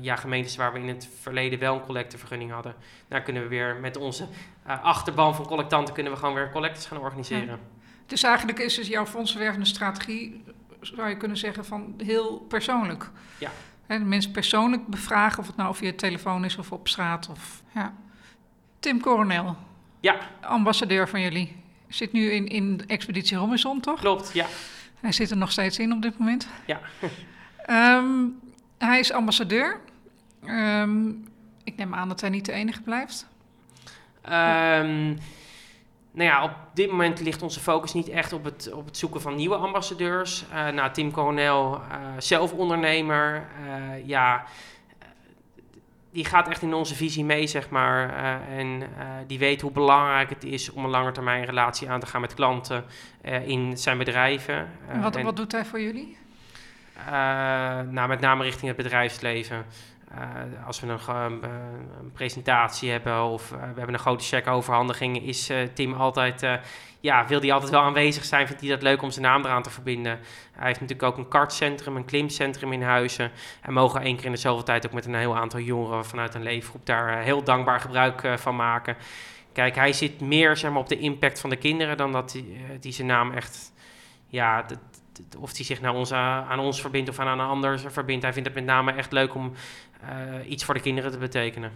[0.00, 2.74] ja, gemeentes waar we in het verleden wel een collectevergunning hadden.
[3.08, 4.26] Daar kunnen we weer met onze
[4.64, 7.58] achterban van collectanten kunnen we gewoon weer collectors gaan organiseren.
[8.06, 10.44] Dus eigenlijk is dus jouw fondsenwervende strategie
[10.84, 13.10] zou je kunnen zeggen, van heel persoonlijk.
[13.38, 13.50] Ja.
[13.86, 17.28] En mensen persoonlijk bevragen, of het nou via telefoon is of op straat.
[17.28, 17.94] Of, ja.
[18.78, 19.56] Tim Coronel.
[20.00, 20.18] Ja.
[20.40, 21.56] Ambassadeur van jullie.
[21.88, 24.00] Zit nu in, in de Expeditie Robinson, toch?
[24.00, 24.46] Klopt, ja.
[25.00, 26.48] Hij zit er nog steeds in op dit moment.
[26.66, 26.80] Ja.
[27.98, 28.40] um,
[28.78, 29.80] hij is ambassadeur.
[30.46, 31.28] Um,
[31.64, 33.26] ik neem aan dat hij niet de enige blijft.
[34.28, 35.18] Um,
[36.14, 39.20] nou ja, op dit moment ligt onze focus niet echt op het, op het zoeken
[39.20, 40.44] van nieuwe ambassadeurs.
[40.52, 41.80] Uh, nou, Tim Coronel, uh,
[42.18, 44.44] zelf ondernemer, uh, ja,
[46.12, 48.14] die gaat echt in onze visie mee, zeg maar.
[48.48, 48.82] en
[49.26, 52.34] die weet hoe belangrijk het is om een lange termijn relatie aan te gaan met
[52.34, 52.84] klanten
[53.44, 54.70] in zijn bedrijven.
[55.00, 56.16] wat, en, wat doet hij voor jullie?
[57.90, 59.66] nou, met name richting het bedrijfsleven.
[60.18, 61.50] Uh, als we een, uh,
[62.00, 66.46] een, presentatie hebben of uh, we hebben een grote checkoverhandiging, is Tim altijd,
[67.00, 69.62] ja, wil hij altijd wel aanwezig zijn, vindt hij dat leuk om zijn naam eraan
[69.62, 70.18] te verbinden.
[70.52, 73.30] Hij heeft natuurlijk ook een kartcentrum, een klimcentrum in Huizen
[73.62, 76.42] en mogen één keer in dezelfde tijd ook met een heel aantal jongeren vanuit een
[76.42, 78.96] leefgroep daar heel dankbaar gebruik van maken.
[79.52, 82.36] Kijk, hij zit meer zeg maar, op de impact van de kinderen dan dat
[82.80, 83.72] hij zijn naam echt,
[84.26, 84.64] ja,
[85.38, 88.22] of hij zich naar ons, aan ons verbindt of aan een ander verbindt.
[88.22, 89.52] Hij vindt het met name echt leuk om
[90.48, 91.72] iets voor de kinderen te betekenen.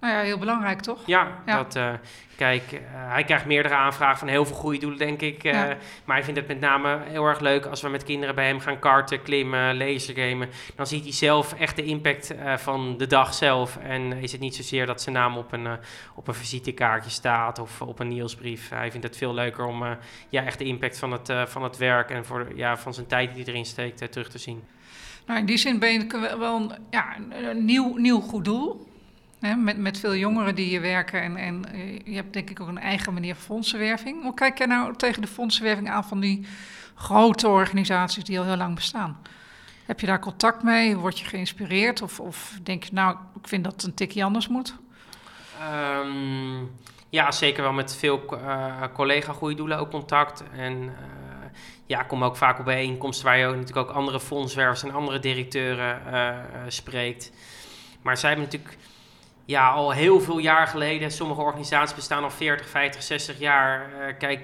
[0.00, 0.98] Nou ja, heel belangrijk toch?
[1.06, 1.56] Ja, ja.
[1.56, 1.92] Dat, uh,
[2.36, 5.44] kijk, uh, hij krijgt meerdere aanvragen van heel veel goede doelen, denk ik.
[5.44, 5.76] Uh, ja.
[6.04, 8.60] Maar hij vindt het met name heel erg leuk als we met kinderen bij hem
[8.60, 10.48] gaan karten, klimmen, lasergamen.
[10.74, 13.76] Dan ziet hij zelf echt de impact van de dag zelf.
[13.76, 15.68] En is het niet zozeer dat zijn naam op een,
[16.14, 18.68] op een visitekaartje staat of op een nieuwsbrief.
[18.68, 19.84] Hij vindt het veel leuker om
[20.28, 23.34] ja, echt de impact van het, van het werk en voor, ja, van zijn tijd
[23.34, 24.64] die hij erin steekt terug te zien.
[25.26, 28.94] Nou, in die zin ben je wel een, ja, een nieuw, nieuw goed doel.
[29.38, 31.22] Met, met veel jongeren die hier werken.
[31.22, 31.64] En, en
[32.04, 34.22] je hebt denk ik ook een eigen manier fondsenwerving.
[34.22, 36.46] Hoe kijk jij nou tegen de fondsenwerving aan van die
[36.94, 39.18] grote organisaties die al heel lang bestaan?
[39.86, 40.96] Heb je daar contact mee?
[40.96, 42.02] Word je geïnspireerd?
[42.02, 44.74] Of, of denk je, nou, ik vind dat het een tikje anders moet?
[46.02, 46.70] Um,
[47.08, 50.44] ja, zeker wel met veel uh, collega-goede doelen ook contact.
[50.56, 50.90] En uh,
[51.86, 56.00] ja, kom ook vaak op bijeenkomsten waar je natuurlijk ook andere fondswervers en andere directeuren
[56.68, 57.32] spreekt.
[58.02, 58.78] Maar zij hebben natuurlijk
[59.46, 61.10] ja, al heel veel jaar geleden.
[61.10, 63.90] Sommige organisaties bestaan al 40, 50, 60 jaar.
[64.18, 64.40] kijk,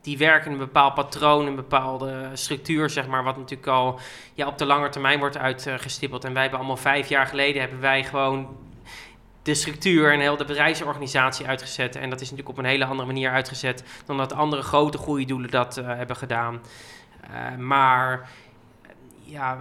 [0.00, 4.00] die werken in een bepaald patroon, een bepaalde structuur, zeg maar, wat natuurlijk al
[4.34, 6.24] ja, op de lange termijn wordt uitgestippeld.
[6.24, 8.56] En wij hebben allemaal vijf jaar geleden hebben wij gewoon
[9.42, 11.96] de structuur en heel de bedrijfsorganisatie uitgezet.
[11.96, 15.24] En dat is natuurlijk op een hele andere manier uitgezet dan dat andere grote goede
[15.24, 16.60] doelen dat uh, hebben gedaan.
[17.30, 18.28] Uh, maar
[19.24, 19.58] ja,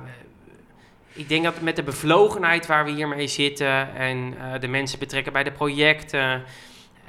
[1.14, 5.34] ik denk dat met de bevlogenheid waar we hiermee zitten en uh, de mensen betrekken
[5.34, 6.44] bij de projecten.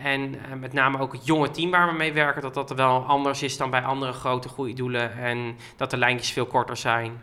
[0.03, 3.43] En met name ook het jonge team waar we mee werken, dat dat wel anders
[3.43, 5.19] is dan bij andere grote goede doelen.
[5.19, 7.23] En dat de lijntjes veel korter zijn.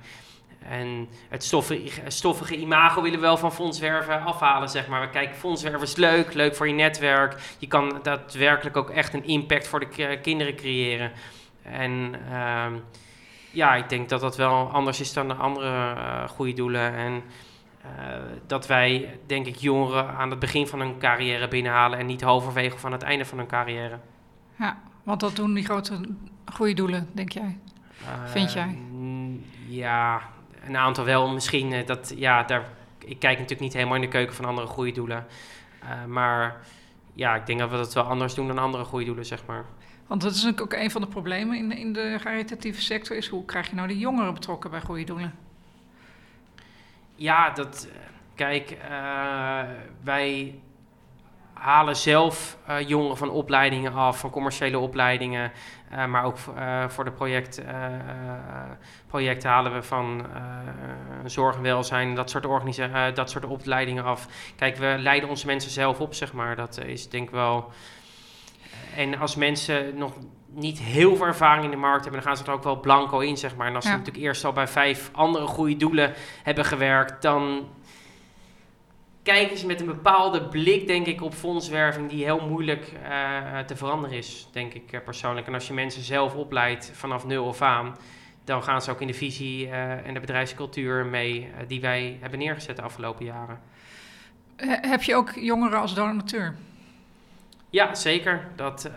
[0.70, 5.10] En het stoffige, stoffige, imago willen we wel van fondswerven afhalen, zeg maar.
[5.10, 7.36] Kijk, fondswerven is leuk, leuk voor je netwerk.
[7.58, 11.12] Je kan daadwerkelijk ook echt een impact voor de kinderen creëren.
[11.63, 12.65] En uh,
[13.52, 16.94] ja, ik denk dat dat wel anders is dan de andere uh, goede doelen.
[16.94, 18.16] En uh,
[18.48, 22.00] dat wij, denk ik, jongeren aan het begin van hun carrière binnenhalen...
[22.00, 24.00] en niet halverwege van het einde van hun carrière.
[24.56, 26.00] Ja, want dat doen die grote
[26.54, 27.58] goede doelen, denk jij?
[28.26, 28.78] Vind jij?
[29.68, 30.22] Ja,
[30.66, 31.86] een aantal wel misschien.
[31.86, 32.64] Dat, ja, daar,
[32.98, 35.26] ik kijk natuurlijk niet helemaal in de keuken van andere goede doelen.
[35.84, 36.62] Uh, maar
[37.14, 39.66] ja, ik denk dat we dat wel anders doen dan andere goede doelen, zeg maar.
[40.10, 43.15] Want dat is natuurlijk ook een van de problemen in in de caritatieve sector...
[43.15, 45.36] is hoe krijg je nou de jongeren betrokken bij goede doelen?
[47.15, 47.88] Ja, dat...
[48.36, 49.62] Kijk, uh,
[50.04, 50.60] wij
[51.54, 55.52] halen zelf uh, jongeren van opleidingen af, van commerciële opleidingen.
[56.08, 56.38] Maar ook
[56.88, 57.62] voor de project,
[59.08, 60.26] projecten halen we van
[61.26, 64.28] zorg en welzijn, dat soort, organisa dat soort opleidingen af.
[64.56, 66.56] Kijk, we leiden onze mensen zelf op, zeg maar.
[66.56, 67.72] Dat is denk ik wel...
[68.95, 70.13] En als mensen nog
[70.54, 73.19] niet heel veel ervaring in de markt hebben, dan gaan ze er ook wel blanco
[73.19, 73.67] in, zeg maar.
[73.67, 73.91] En als ja.
[73.91, 77.67] ze natuurlijk eerst al bij vijf andere goede doelen hebben gewerkt, dan
[79.23, 83.75] kijken ze met een bepaalde blik, denk ik, op fondswerving die heel moeilijk uh, te
[83.75, 85.47] veranderen is, denk ik uh, persoonlijk.
[85.47, 87.95] En als je mensen zelf opleidt vanaf nul of aan,
[88.43, 92.39] dan gaan ze ook in de visie uh, en de bedrijfscultuur mee die wij hebben
[92.39, 93.60] neergezet de afgelopen jaren.
[94.65, 96.56] heb je ook jongeren als donateur?
[97.70, 98.48] Ja, zeker.
[98.56, 98.90] Dat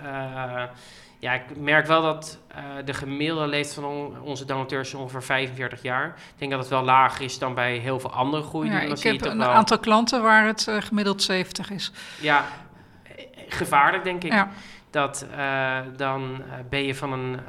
[1.23, 5.23] ja, ik merk wel dat uh, de gemiddelde leeftijd van on onze donateurs is ongeveer
[5.23, 6.07] 45 jaar.
[6.07, 8.73] Ik denk dat het wel lager is dan bij heel veel andere groeien.
[8.73, 9.49] Ja, ik heb een wel...
[9.49, 11.93] aantal klanten waar het uh, gemiddeld 70 is.
[12.21, 12.47] Ja,
[13.49, 14.33] gevaarlijk denk ik.
[14.33, 14.49] Ja.
[14.91, 15.27] Dat
[15.97, 17.41] dan ben je van een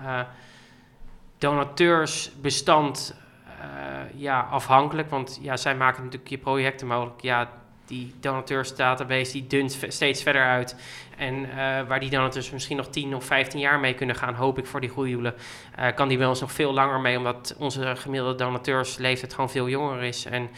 [1.38, 3.16] donateursbestand
[4.16, 5.10] ja, afhankelijk.
[5.10, 7.22] Want ja, zij maken natuurlijk je projecten mogelijk.
[7.22, 7.50] Ja,
[7.86, 10.76] die donateursdatabase die dunt steeds verder uit.
[11.18, 11.56] En uh,
[11.88, 14.82] waar die donateurs misschien nog 10 of 15 jaar mee kunnen gaan, hoop ik voor
[14.82, 15.34] die groeidoelen,
[15.80, 19.70] uh, kan die bij ons nog veel langer mee, omdat onze gemiddelde donateursleeftijd gewoon veel
[19.70, 20.26] jonger is.
[20.26, 20.50] En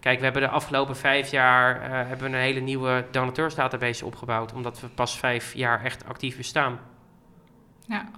[0.00, 4.52] kijk, we hebben de afgelopen vijf jaar uh, hebben we een hele nieuwe donateursdatabase opgebouwd,
[4.52, 6.78] omdat we pas vijf jaar echt actief bestaan.
[7.86, 8.10] Ja,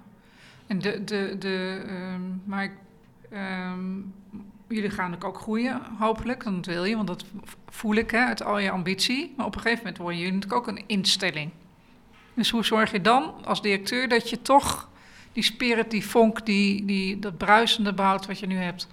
[0.67, 2.71] en de, de, de, um, maar
[3.33, 4.13] um,
[4.67, 6.43] jullie gaan ook groeien, hopelijk.
[6.43, 7.25] Dat wil je, want dat
[7.69, 9.33] voel ik hè, uit al je ambitie.
[9.37, 11.51] Maar op een gegeven moment worden jullie natuurlijk ook een instelling.
[12.37, 14.89] Dus hoe zorg je dan als directeur dat je toch
[15.33, 18.87] die spirit, die vonk, die, die, dat bruisende behoudt wat je nu hebt?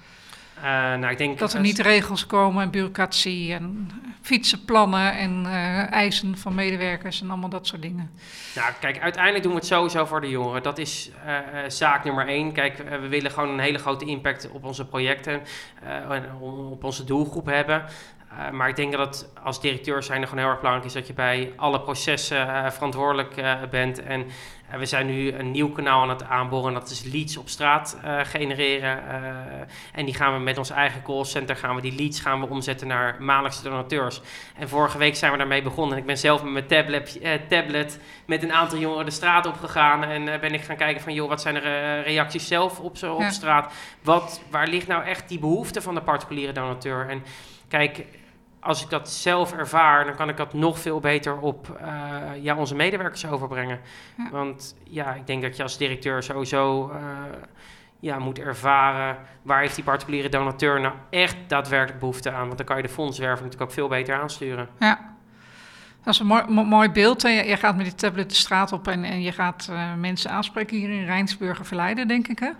[0.58, 5.92] Uh, nou, ik denk dat er niet regels komen en bureaucratie en fietsenplannen en uh,
[5.92, 8.10] eisen van medewerkers en allemaal dat soort dingen.
[8.54, 10.62] Nou, kijk, uiteindelijk doen we het sowieso voor de jongeren.
[10.62, 12.52] Dat is uh, zaak nummer één.
[12.52, 15.42] Kijk, we willen gewoon een hele grote impact op onze projecten,
[16.40, 17.84] op onze doelgroep hebben.
[18.38, 20.98] Uh, maar ik denk dat het als directeur zijn er gewoon heel erg belangrijk is
[20.98, 24.02] dat je bij alle processen uh, verantwoordelijk uh, bent.
[24.02, 24.26] En
[24.78, 26.72] we zijn nu een nieuw kanaal aan het aanboren.
[26.72, 29.02] Dat is leads op straat genereren.
[29.92, 32.86] en die gaan we met ons eigen callcenter gaan we die leads gaan we omzetten
[32.86, 34.20] naar maandelijkse donateurs.
[34.56, 35.94] En vorige week zijn we daarmee begonnen.
[35.94, 39.56] En ik ben zelf met mijn tablet, tablet met een aantal jongeren de straat op
[39.56, 40.04] gegaan.
[40.04, 43.20] En ben ik gaan kijken van joh, wat zijn de reacties zelf op, zo, op
[43.20, 43.30] ja.
[43.30, 43.72] straat?
[44.02, 47.08] Wat, waar ligt nou echt die behoefte van de particuliere donateur?
[47.08, 47.22] En
[47.68, 48.04] kijk,
[48.64, 52.56] als ik dat zelf ervaar, dan kan ik dat nog veel beter op uh, ja,
[52.56, 53.80] onze medewerkers overbrengen.
[54.16, 54.30] Ja.
[54.30, 56.98] Want ja, ik denk dat je als directeur sowieso uh,
[58.00, 62.46] ja, moet ervaren waar heeft die particuliere donateur nou echt daadwerkelijk behoefte aan.
[62.46, 64.68] Want dan kan je de fondswerving natuurlijk ook veel beter aansturen.
[64.78, 65.13] Ja.
[66.04, 67.22] Dat is een mooi, mooi beeld.
[67.22, 70.30] Je, je, gaat met die tablet de straat op en, en je gaat uh, mensen
[70.30, 72.50] aanspreken hier in Rijnsburg verleiden, denk ik, hè?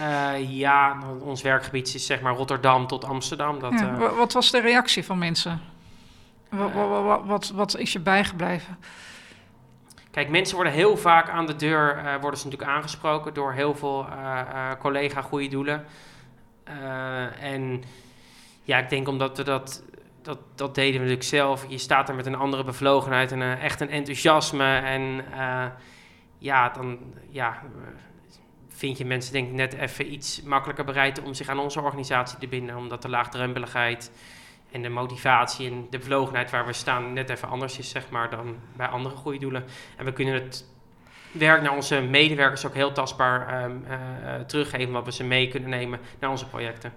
[0.00, 3.58] Uh, ja, ons werkgebied is zeg maar Rotterdam tot Amsterdam.
[3.58, 5.60] Dat, ja, uh, wat was de reactie van mensen?
[6.48, 8.76] Wat, wat, wat, wat, is je bijgebleven?
[10.10, 14.08] Kijk, mensen worden heel vaak aan de deur worden ze natuurlijk aangesproken door heel veel
[14.78, 15.84] collega goede doelen.
[17.40, 17.82] en
[18.62, 19.82] ja, ik denk omdat we dat
[20.30, 21.64] dat, dat deden we natuurlijk zelf.
[21.68, 24.76] Je staat er met een andere bevlogenheid en uh, echt een enthousiasme.
[24.76, 25.64] En uh,
[26.38, 26.98] ja, dan
[27.30, 27.62] ja,
[28.68, 32.38] vind je mensen denk ik net even iets makkelijker bereid om zich aan onze organisatie
[32.38, 32.76] te binden.
[32.76, 34.12] Omdat de laagdrempeligheid
[34.72, 38.30] en de motivatie en de bevlogenheid waar we staan net even anders is, zeg maar,
[38.30, 39.64] dan bij andere goede doelen.
[39.96, 40.64] En we kunnen het
[41.32, 45.70] werk naar onze medewerkers ook heel tastbaar um, uh, teruggeven, wat we ze mee kunnen
[45.70, 46.92] nemen naar onze projecten.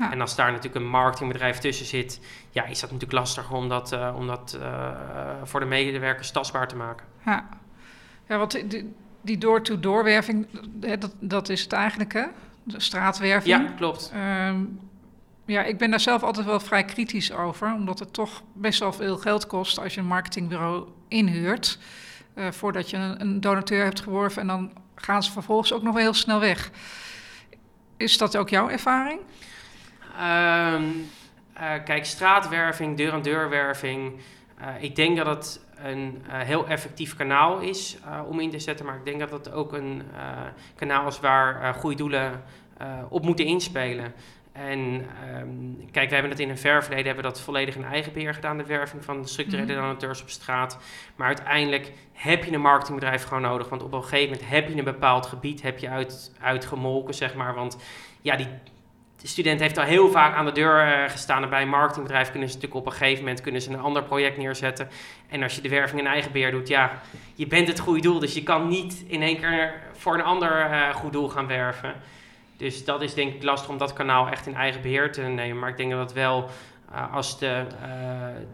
[0.00, 0.12] Ja.
[0.12, 3.92] En als daar natuurlijk een marketingbedrijf tussen zit, ja, is dat natuurlijk lastig om dat,
[3.92, 4.58] uh, om dat
[5.44, 7.06] voor de medewerkers tastbaar te maken.
[7.24, 7.48] Ja,
[8.28, 10.46] ja want die, die door-to-door werving,
[10.98, 12.24] dat, dat is het eigenlijk, hè?
[12.62, 13.62] De straatwerving.
[13.62, 14.12] Ja, klopt.
[14.46, 14.80] Um,
[15.50, 18.92] ja, ik ben daar zelf altijd wel vrij kritisch over, omdat het toch best wel
[18.92, 21.78] veel geld kost als je een marketingbureau inhuurt.
[22.34, 25.94] Uh, voordat je een, een, donateur hebt geworven en dan gaan ze vervolgens ook nog
[25.94, 26.70] wel heel snel weg.
[27.96, 29.20] Is dat ook jouw ervaring?
[30.74, 31.10] Um,
[31.84, 34.12] kijk, straatwerving, deur-aan-deurwerving.
[34.60, 38.96] Uh, ik denk dat het een heel effectief kanaal is om in te zetten, maar
[38.96, 40.02] ik denk dat het ook een
[40.74, 42.42] kanaal is waar goede doelen
[43.08, 44.14] op moeten inspelen.
[44.52, 45.06] En
[45.40, 48.12] um, kijk, we hebben het in een ver verleden hebben we dat volledig in eigen
[48.12, 50.78] beheer gedaan, de werving van structurele donateurs op straat.
[51.16, 53.68] Maar uiteindelijk heb je een marketingbedrijf gewoon nodig.
[53.68, 57.34] Want op een gegeven moment heb je een bepaald gebied heb je uit, uitgemolken, zeg
[57.34, 57.54] maar.
[57.54, 57.76] Want
[58.20, 58.48] ja, die
[59.20, 61.42] de student heeft al heel vaak aan de deur uh, gestaan.
[61.42, 64.02] En bij een marketingbedrijf kunnen ze natuurlijk op een gegeven moment kunnen ze een ander
[64.02, 64.88] project neerzetten.
[65.28, 67.00] En als je de werving in eigen beheer doet, ja,
[67.34, 68.18] je bent het goede doel.
[68.18, 71.94] Dus je kan niet in één keer voor een ander uh, goed doel gaan werven.
[72.56, 75.58] Dus dat is denk ik lastig om dat kanaal echt in eigen beheer te nemen.
[75.58, 76.48] Maar ik denk dat wel,
[76.92, 77.64] uh, als de,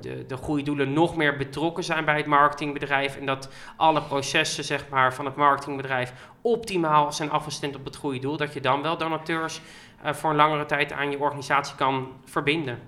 [0.01, 4.65] de, de goede doelen nog meer betrokken zijn bij het marketingbedrijf en dat alle processen
[4.65, 8.83] zeg maar, van het marketingbedrijf optimaal zijn afgestemd op het goede doel, dat je dan
[8.83, 9.61] wel donateurs
[10.07, 12.79] uh, voor een langere tijd aan je organisatie kan verbinden.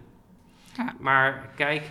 [0.77, 0.95] Ja.
[0.99, 1.91] Maar kijk,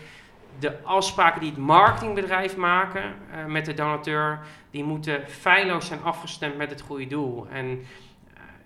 [0.60, 3.16] de afspraken die het marketingbedrijf maken
[3.48, 4.40] met de donateur,
[4.72, 7.48] die moeten feilloos zijn afgestemd met het goede doel.
[7.48, 7.86] En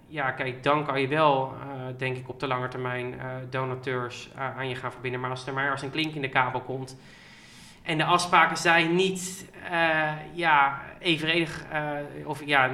[0.07, 1.53] ja, kijk, dan kan je wel,
[1.97, 3.19] denk ik, op de lange termijn
[3.49, 5.19] donateurs aan je gaan verbinden.
[5.19, 6.97] Maar als er maar als een klink in de kabel komt
[7.81, 9.49] en de afspraken zijn niet
[10.33, 11.65] ja, evenredig,
[12.25, 12.69] of ja,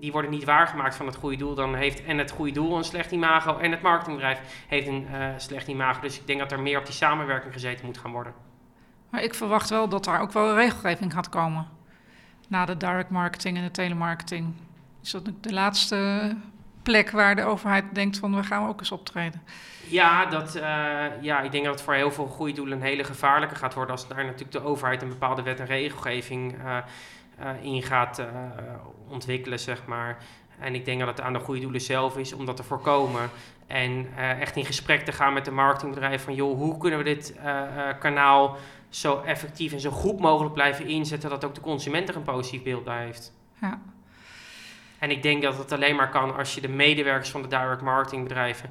[0.00, 2.84] die worden niet waargemaakt van het goede doel, dan heeft en het goede doel een
[2.84, 6.00] slecht imago en het marketingbedrijf heeft een slecht imago.
[6.00, 8.32] Dus ik denk dat er meer op die samenwerking gezeten moet gaan worden.
[9.10, 11.68] Maar ik verwacht wel dat er ook wel regelgeving gaat komen
[12.48, 14.54] na de direct marketing en de telemarketing.
[15.02, 16.36] Is dat de laatste
[16.82, 19.42] plek waar de overheid denkt van we gaan ook eens optreden.
[19.86, 20.62] Ja, dat, uh,
[21.20, 23.94] ja, ik denk dat het voor heel veel goede doelen een hele gevaarlijke gaat worden
[23.94, 26.76] als daar natuurlijk de overheid een bepaalde wet en regelgeving uh,
[27.40, 28.22] uh, in gaat
[29.08, 30.18] ontwikkelen, zeg maar.
[30.58, 33.30] En ik denk dat het aan de goede doelen zelf is om dat te voorkomen.
[33.66, 37.34] En echt in gesprek te gaan met de marketingbedrijven van joh, hoe kunnen we dit
[37.98, 38.56] kanaal
[38.88, 42.62] zo effectief en zo goed mogelijk blijven inzetten dat ook de consument er een positief
[42.62, 43.32] beeld bij heeft.
[43.60, 43.80] Ja.
[45.00, 47.80] En ik denk dat het alleen maar kan als je de medewerkers van de direct
[47.80, 48.70] marketing bedrijven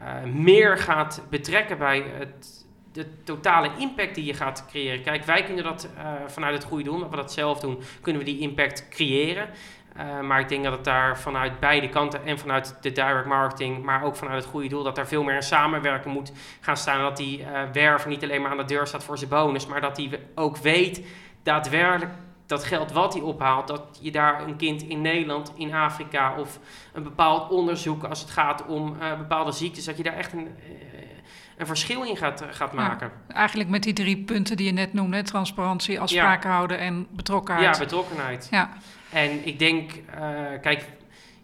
[0.00, 5.02] uh, meer gaat betrekken bij het, de totale impact die je gaat creëren.
[5.02, 8.24] Kijk, wij kunnen dat uh, vanuit het goede doen, dat we dat zelf doen, kunnen
[8.24, 9.48] we die impact creëren.
[9.96, 13.82] Uh, maar ik denk dat het daar vanuit beide kanten en vanuit de direct marketing,
[13.82, 17.00] maar ook vanuit het goede doel, dat daar veel meer een samenwerking moet gaan staan.
[17.00, 19.96] Dat die werver niet alleen maar aan de deur staat voor zijn bonus, maar dat
[19.96, 21.06] hij ook weet
[21.42, 22.12] daadwerkelijk
[22.48, 26.58] dat geld wat hij ophaalt, dat je daar een kind in Nederland, in Afrika of
[26.92, 30.46] een bepaald onderzoek als het gaat om uh, bepaalde ziektes, dat je daar echt een,
[30.46, 30.74] uh,
[31.56, 33.10] een verschil in gaat, uh, gaat maken.
[33.28, 36.54] Ja, eigenlijk met die drie punten die je net noemde, transparantie, afspraken ja.
[36.54, 37.76] houden en betrokkenheid.
[37.76, 38.48] Ja, betrokkenheid.
[38.50, 38.70] Ja.
[39.12, 39.92] En ik denk,
[40.60, 40.84] kijk,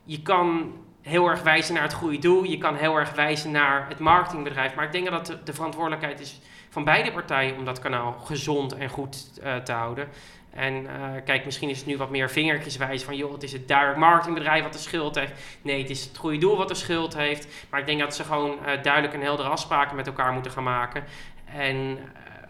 [0.04, 3.88] je kan heel erg wijzen naar het goede doel, je kan heel erg wijzen naar
[3.88, 6.40] het marketingbedrijf, maar ik denk dat de, de verantwoordelijkheid is
[6.70, 10.08] van beide partijen om dat kanaal gezond en goed te houden.
[10.54, 10.90] En uh,
[11.24, 13.16] kijk, misschien is het nu wat meer vingertjeswijs van...
[13.16, 15.32] joh, het is het direct marketingbedrijf wat de schuld heeft.
[15.62, 17.66] Nee, het is het goede doel wat de schuld heeft.
[17.70, 20.64] Maar ik denk dat ze gewoon uh, duidelijk en heldere afspraken met elkaar moeten gaan
[20.64, 21.04] maken.
[21.44, 21.96] En uh,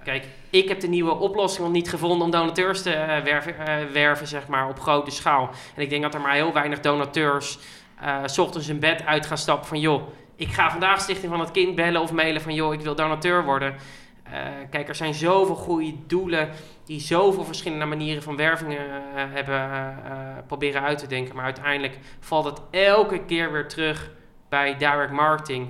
[0.04, 2.24] kijk, ik heb de nieuwe oplossing nog niet gevonden...
[2.24, 3.54] om donateurs te werven,
[3.92, 5.50] werven, zeg maar, op grote schaal.
[5.74, 7.58] En ik denk dat er maar heel weinig donateurs...
[8.24, 9.80] s ochtends in bed uit gaan stappen van...
[9.80, 10.02] joh,
[10.36, 12.54] ik ga vandaag Stichting van het Kind bellen of mailen van...
[12.54, 13.74] joh, ik wil donateur worden...
[14.34, 16.48] Uh, kijk, er zijn zoveel goede doelen
[16.84, 21.34] die zoveel verschillende manieren van wervingen uh, hebben uh, proberen uit te denken.
[21.34, 24.10] Maar uiteindelijk valt het elke keer weer terug
[24.48, 25.68] bij direct marketing.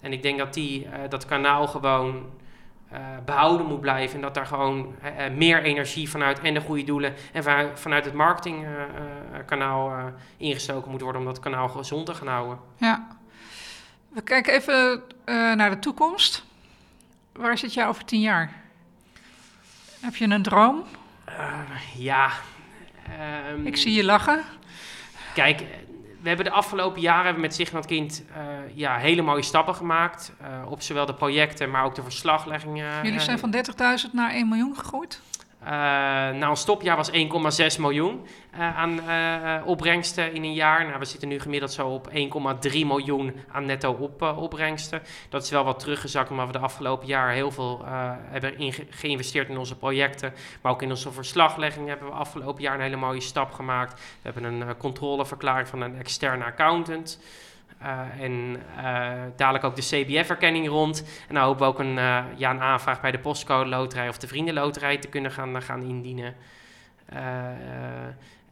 [0.00, 2.30] En ik denk dat die, dat kanaal gewoon
[3.24, 4.16] behouden moet blijven.
[4.16, 4.94] En dat daar gewoon
[5.36, 7.42] meer energie vanuit en de goede doelen en
[7.74, 12.58] vanuit het marketingkanaal ingestoken moet worden om dat kanaal gezond te gaan houden.
[12.76, 13.06] Ja.
[14.08, 15.02] We kijken even
[15.56, 16.44] naar de toekomst.
[17.36, 18.52] Waar zit jij over tien jaar?
[20.00, 20.84] Heb je een droom?
[21.96, 22.30] ja.
[23.18, 24.42] Ehm, Ik zie je lachen.
[25.34, 25.64] Kijk,
[26.20, 30.32] we hebben de afgelopen jaren hebben met Sigmund Kind uh, ja, hele mooie stappen gemaakt.
[30.42, 33.04] Uh, op zowel de projecten, maar ook de verslagleggingen.
[33.04, 33.54] Jullie zijn van
[34.06, 35.20] 30.000 naar 1 miljoen gegroeid?
[35.64, 40.86] Nou, ons stopjaar was 1,6 miljoen uh, aan uh, opbrengsten in een jaar.
[40.86, 45.02] Nou, we zitten nu gemiddeld zo op 1,3 miljoen aan netto op, opbrengsten.
[45.28, 49.58] Dat is wel wat teruggezakt, omdat we de afgelopen jaar heel veel hebben geïnvesteerd in
[49.58, 50.32] onze projecten.
[50.60, 53.92] Maar ook in onze verslaglegging hebben we afgelopen jaar een hele mooie stap gemaakt.
[54.00, 57.18] We hebben een controleverklaring van een externe accountant.
[57.84, 61.04] Uh, en uh, dadelijk ook de CBF-erkenning rond.
[61.28, 64.18] En nou hopen we ook een, uh, ja, een aanvraag bij de postcode loterij of
[64.18, 66.34] de vriendenloterij te kunnen gaan, gaan indienen.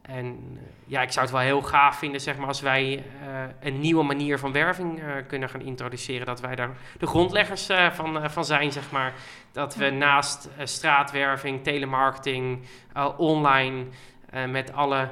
[0.01, 3.03] en ja, ik zou het wel heel gaaf vinden zeg maar, als wij
[3.59, 6.25] een nieuwe manier van werving kunnen gaan introduceren.
[6.25, 6.69] Dat wij daar
[6.99, 9.13] de grondleggers van, van zijn, zeg maar.
[9.51, 12.65] Dat we naast straatwerving, telemarketing,
[13.17, 13.85] online,
[14.47, 15.09] met alle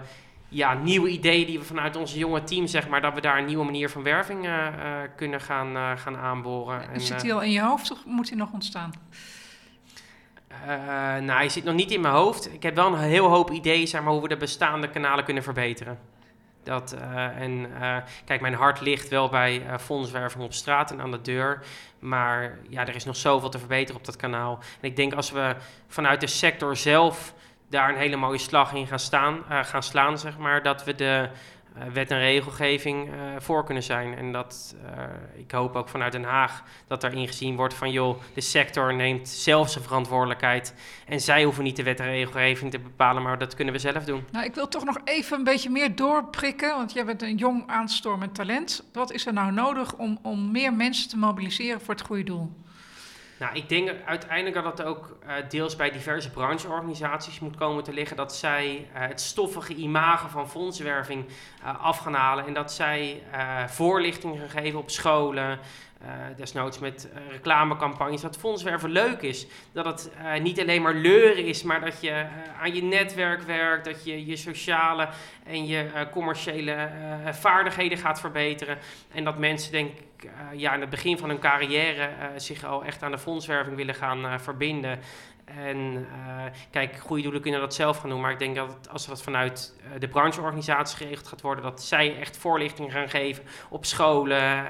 [0.54, 3.46] ja, nieuwe ideeën die we vanuit onze jonge team, zeg maar, dat we daar een
[3.46, 6.90] nieuwe manier van werving uh, uh, kunnen gaan, uh, gaan aanboren.
[6.90, 8.92] En, zit hij al in je hoofd of moet hij nog ontstaan?
[11.20, 12.54] nou, hij zit nog niet in mijn hoofd.
[12.54, 15.44] Ik heb wel een heel hoop ideeën, zeg maar, hoe we de bestaande kanalen kunnen
[15.44, 16.00] verbeteren.
[16.64, 16.96] Dat,
[17.38, 17.72] en
[18.26, 21.64] kijk, mijn hart ligt wel bij fondswerving op straat en aan de deur.
[22.00, 24.60] Maar ja, er is nog zoveel te verbeteren op dat kanaal.
[24.82, 25.56] En ik denk als we
[25.88, 27.34] vanuit de sector zelf
[27.72, 30.96] daar een hele mooie slag in gaan, staan, uh, gaan slaan, zeg maar, dat we
[30.96, 31.30] de
[31.78, 34.18] uh, wet en regelgeving uh, voor kunnen zijn.
[34.18, 34.76] En dat
[35.36, 39.30] ik hoop ook vanuit Den Haag dat daarin gezien wordt van joh, de sector neemt
[39.30, 40.74] zelf zijn verantwoordelijkheid.
[41.06, 44.04] En zij hoeven niet de wet en regelgeving te bepalen, maar dat kunnen we zelf
[44.04, 44.26] doen.
[44.32, 47.64] Nou, ik wil toch nog even een beetje meer doorprikken, want jij bent een jong
[47.68, 48.84] aanstormend talent.
[48.94, 52.52] Wat is er nou nodig om, om meer mensen te mobiliseren voor het goede doel?
[53.42, 57.94] Nou, ik denk uiteindelijk dat het ook uh, deels bij diverse brancheorganisaties moet komen te
[57.94, 58.18] liggen.
[58.18, 61.26] Dat zij uh, het stoffige imago van fondswerving
[61.64, 62.46] uh, af gaan halen.
[62.46, 63.24] En dat zij
[63.68, 65.60] voorlichting gaan geven op scholen.
[66.36, 68.22] Desnoods met reclamecampagnes.
[68.22, 69.48] Dat fondswerven leuk is.
[69.72, 72.26] Dat het niet alleen maar leuren is, maar dat je
[72.62, 73.86] aan je netwerk werkt.
[73.86, 75.08] Dat je je sociale
[75.44, 76.90] en je commerciële
[77.32, 78.78] vaardigheden gaat verbeteren.
[79.14, 83.04] En dat mensen denk ik ja, in het begin van hun carrière zich al echt
[83.04, 85.00] aan de fondswerving willen gaan verbinden.
[85.58, 88.22] En uh, kijk, goede doelen kunnen dat zelf gaan doen.
[88.22, 92.20] Maar ik denk dat als dat vanuit uh, de brancheorganisatie geregeld gaat worden, dat zij
[92.20, 94.66] echt voorlichting gaan geven op scholen,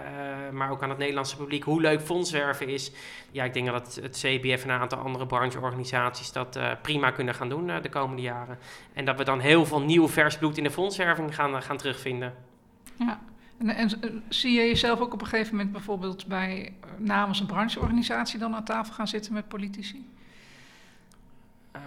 [0.52, 2.92] maar ook aan het Nederlandse publiek, hoe leuk fondswerven is.
[3.32, 7.50] Ja, ik denk dat het, CBF en een aantal andere brancheorganisaties dat prima kunnen gaan
[7.50, 8.60] doen de komende jaren.
[8.94, 12.34] En dat we dan heel veel nieuw vers bloed in de fondswerving gaan, gaan terugvinden.
[12.96, 13.20] Ja.
[13.62, 17.46] En, en, zie je jezelf ook op een gegeven moment bijvoorbeeld bij eh, namens een
[17.46, 20.10] brancheorganisatie dan aan tafel gaan zitten met politici?
[21.76, 21.82] Uh,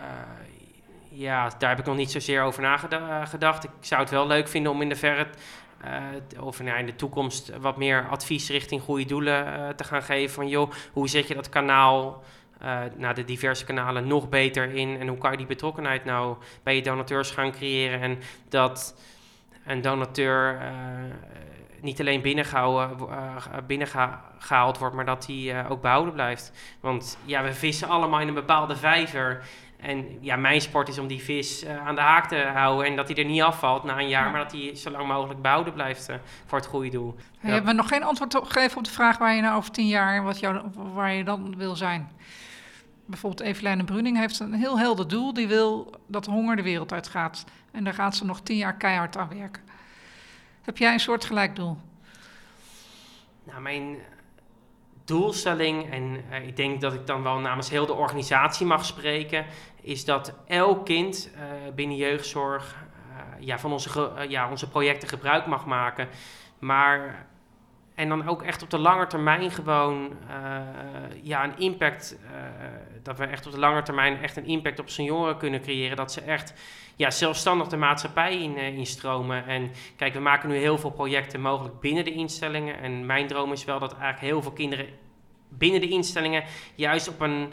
[1.08, 3.64] ja, daar heb ik nog niet zozeer over nagedacht.
[3.64, 5.26] Ik zou het wel leuk vinden om in de verre
[5.84, 10.02] uh, of nou, in de toekomst wat meer advies richting goede doelen uh, te gaan
[10.02, 10.34] geven.
[10.34, 12.22] Van joh, hoe zet je dat kanaal,
[12.62, 15.00] uh, de diverse kanalen nog beter in?
[15.00, 18.00] En hoe kan je die betrokkenheid nou bij je donateurs gaan creëren?
[18.00, 18.18] En
[18.48, 19.00] dat
[19.66, 20.60] een donateur
[21.80, 22.22] niet alleen
[23.66, 26.52] binnengehaald wordt, maar dat die ook behouden blijft.
[26.80, 29.44] Want ja, we vissen allemaal in een bepaalde vijver.
[29.84, 32.96] En ja, mijn sport is om die vis uh, aan de haak te houden en
[32.96, 35.72] dat hij er niet afvalt na een jaar, maar dat hij zo lang mogelijk behouden
[35.72, 36.08] blijft
[36.46, 37.14] voor het goede doel.
[37.16, 37.54] Hey, ja.
[37.54, 40.22] Hebben we nog geen antwoord gegeven op de vraag waar je nou over tien jaar,
[40.22, 42.10] wat jou, waar je dan wil zijn?
[43.06, 45.34] Bijvoorbeeld Eveline Bruning heeft een heel helder doel.
[45.34, 47.44] Die wil dat honger de wereld uitgaat.
[47.72, 49.62] En daar gaat ze nog tien jaar keihard aan werken.
[50.62, 51.76] Heb jij een soort gelijk doel?
[53.44, 53.96] Nou, mijn
[55.04, 59.46] doelstelling, en uh, ik denk dat ik dan wel namens heel de organisatie mag spreken,
[59.84, 61.40] is dat elk kind uh,
[61.74, 62.76] binnen jeugdzorg
[63.10, 66.08] uh, ja, van onze, ja, onze projecten gebruik mag maken.
[66.58, 67.26] Maar
[67.94, 70.16] en dan ook echt op de lange termijn gewoon
[71.22, 72.18] ja, een impact,
[73.02, 75.96] dat we echt op de lange termijn echt een impact op senioren kunnen creëren.
[75.96, 76.54] Dat ze echt
[76.96, 79.46] ja, zelfstandig de maatschappij in, instromen.
[79.46, 82.78] En kijk, we maken nu heel veel projecten mogelijk binnen de instellingen.
[82.78, 84.86] En mijn droom is wel dat eigenlijk heel veel kinderen
[85.48, 87.52] binnen de instellingen juist op een,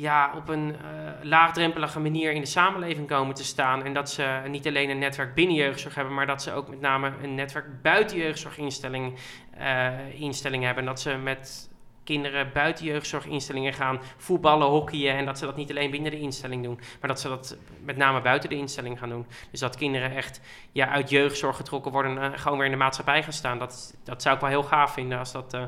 [0.00, 3.84] ja, op een uh, laagdrempelige manier in de samenleving komen te staan.
[3.84, 6.80] En dat ze niet alleen een netwerk binnen jeugdzorg hebben, maar dat ze ook met
[6.80, 9.14] name een netwerk buiten jeugdzorginstellingen
[9.58, 10.84] uh, instellingen hebben.
[10.84, 11.70] En dat ze met
[12.04, 15.16] kinderen buiten jeugdzorginstellingen gaan voetballen, hockeyen.
[15.16, 17.96] En dat ze dat niet alleen binnen de instelling doen, maar dat ze dat met
[17.96, 19.26] name buiten de instelling gaan doen.
[19.50, 20.40] Dus dat kinderen echt
[20.72, 23.58] ja, uit jeugdzorg getrokken worden en gewoon weer in de maatschappij gaan staan.
[23.58, 25.62] Dat, dat zou ik wel heel gaaf vinden als dat, uh,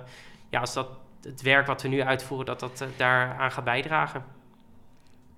[0.51, 0.89] ja, als dat
[1.25, 4.25] het werk wat we nu uitvoeren, dat dat daaraan gaat bijdragen.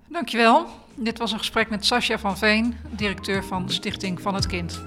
[0.07, 0.67] Dankjewel.
[0.95, 4.81] Dit was een gesprek met Sascha van Veen, directeur van Stichting van het Kind.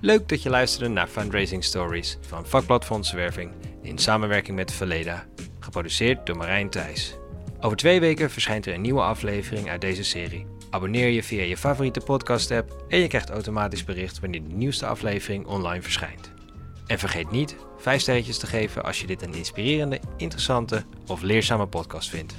[0.00, 5.26] Leuk dat je luisterde naar Fundraising Stories van Vakblad Fondsenwerving in samenwerking met Verleda,
[5.60, 7.16] geproduceerd door Marijn Thijs.
[7.60, 10.57] Over twee weken verschijnt er een nieuwe aflevering uit deze serie.
[10.70, 15.46] Abonneer je via je favoriete podcast-app en je krijgt automatisch bericht wanneer de nieuwste aflevering
[15.46, 16.32] online verschijnt.
[16.86, 21.66] En vergeet niet 5 sterretjes te geven als je dit een inspirerende, interessante of leerzame
[21.66, 22.34] podcast vindt.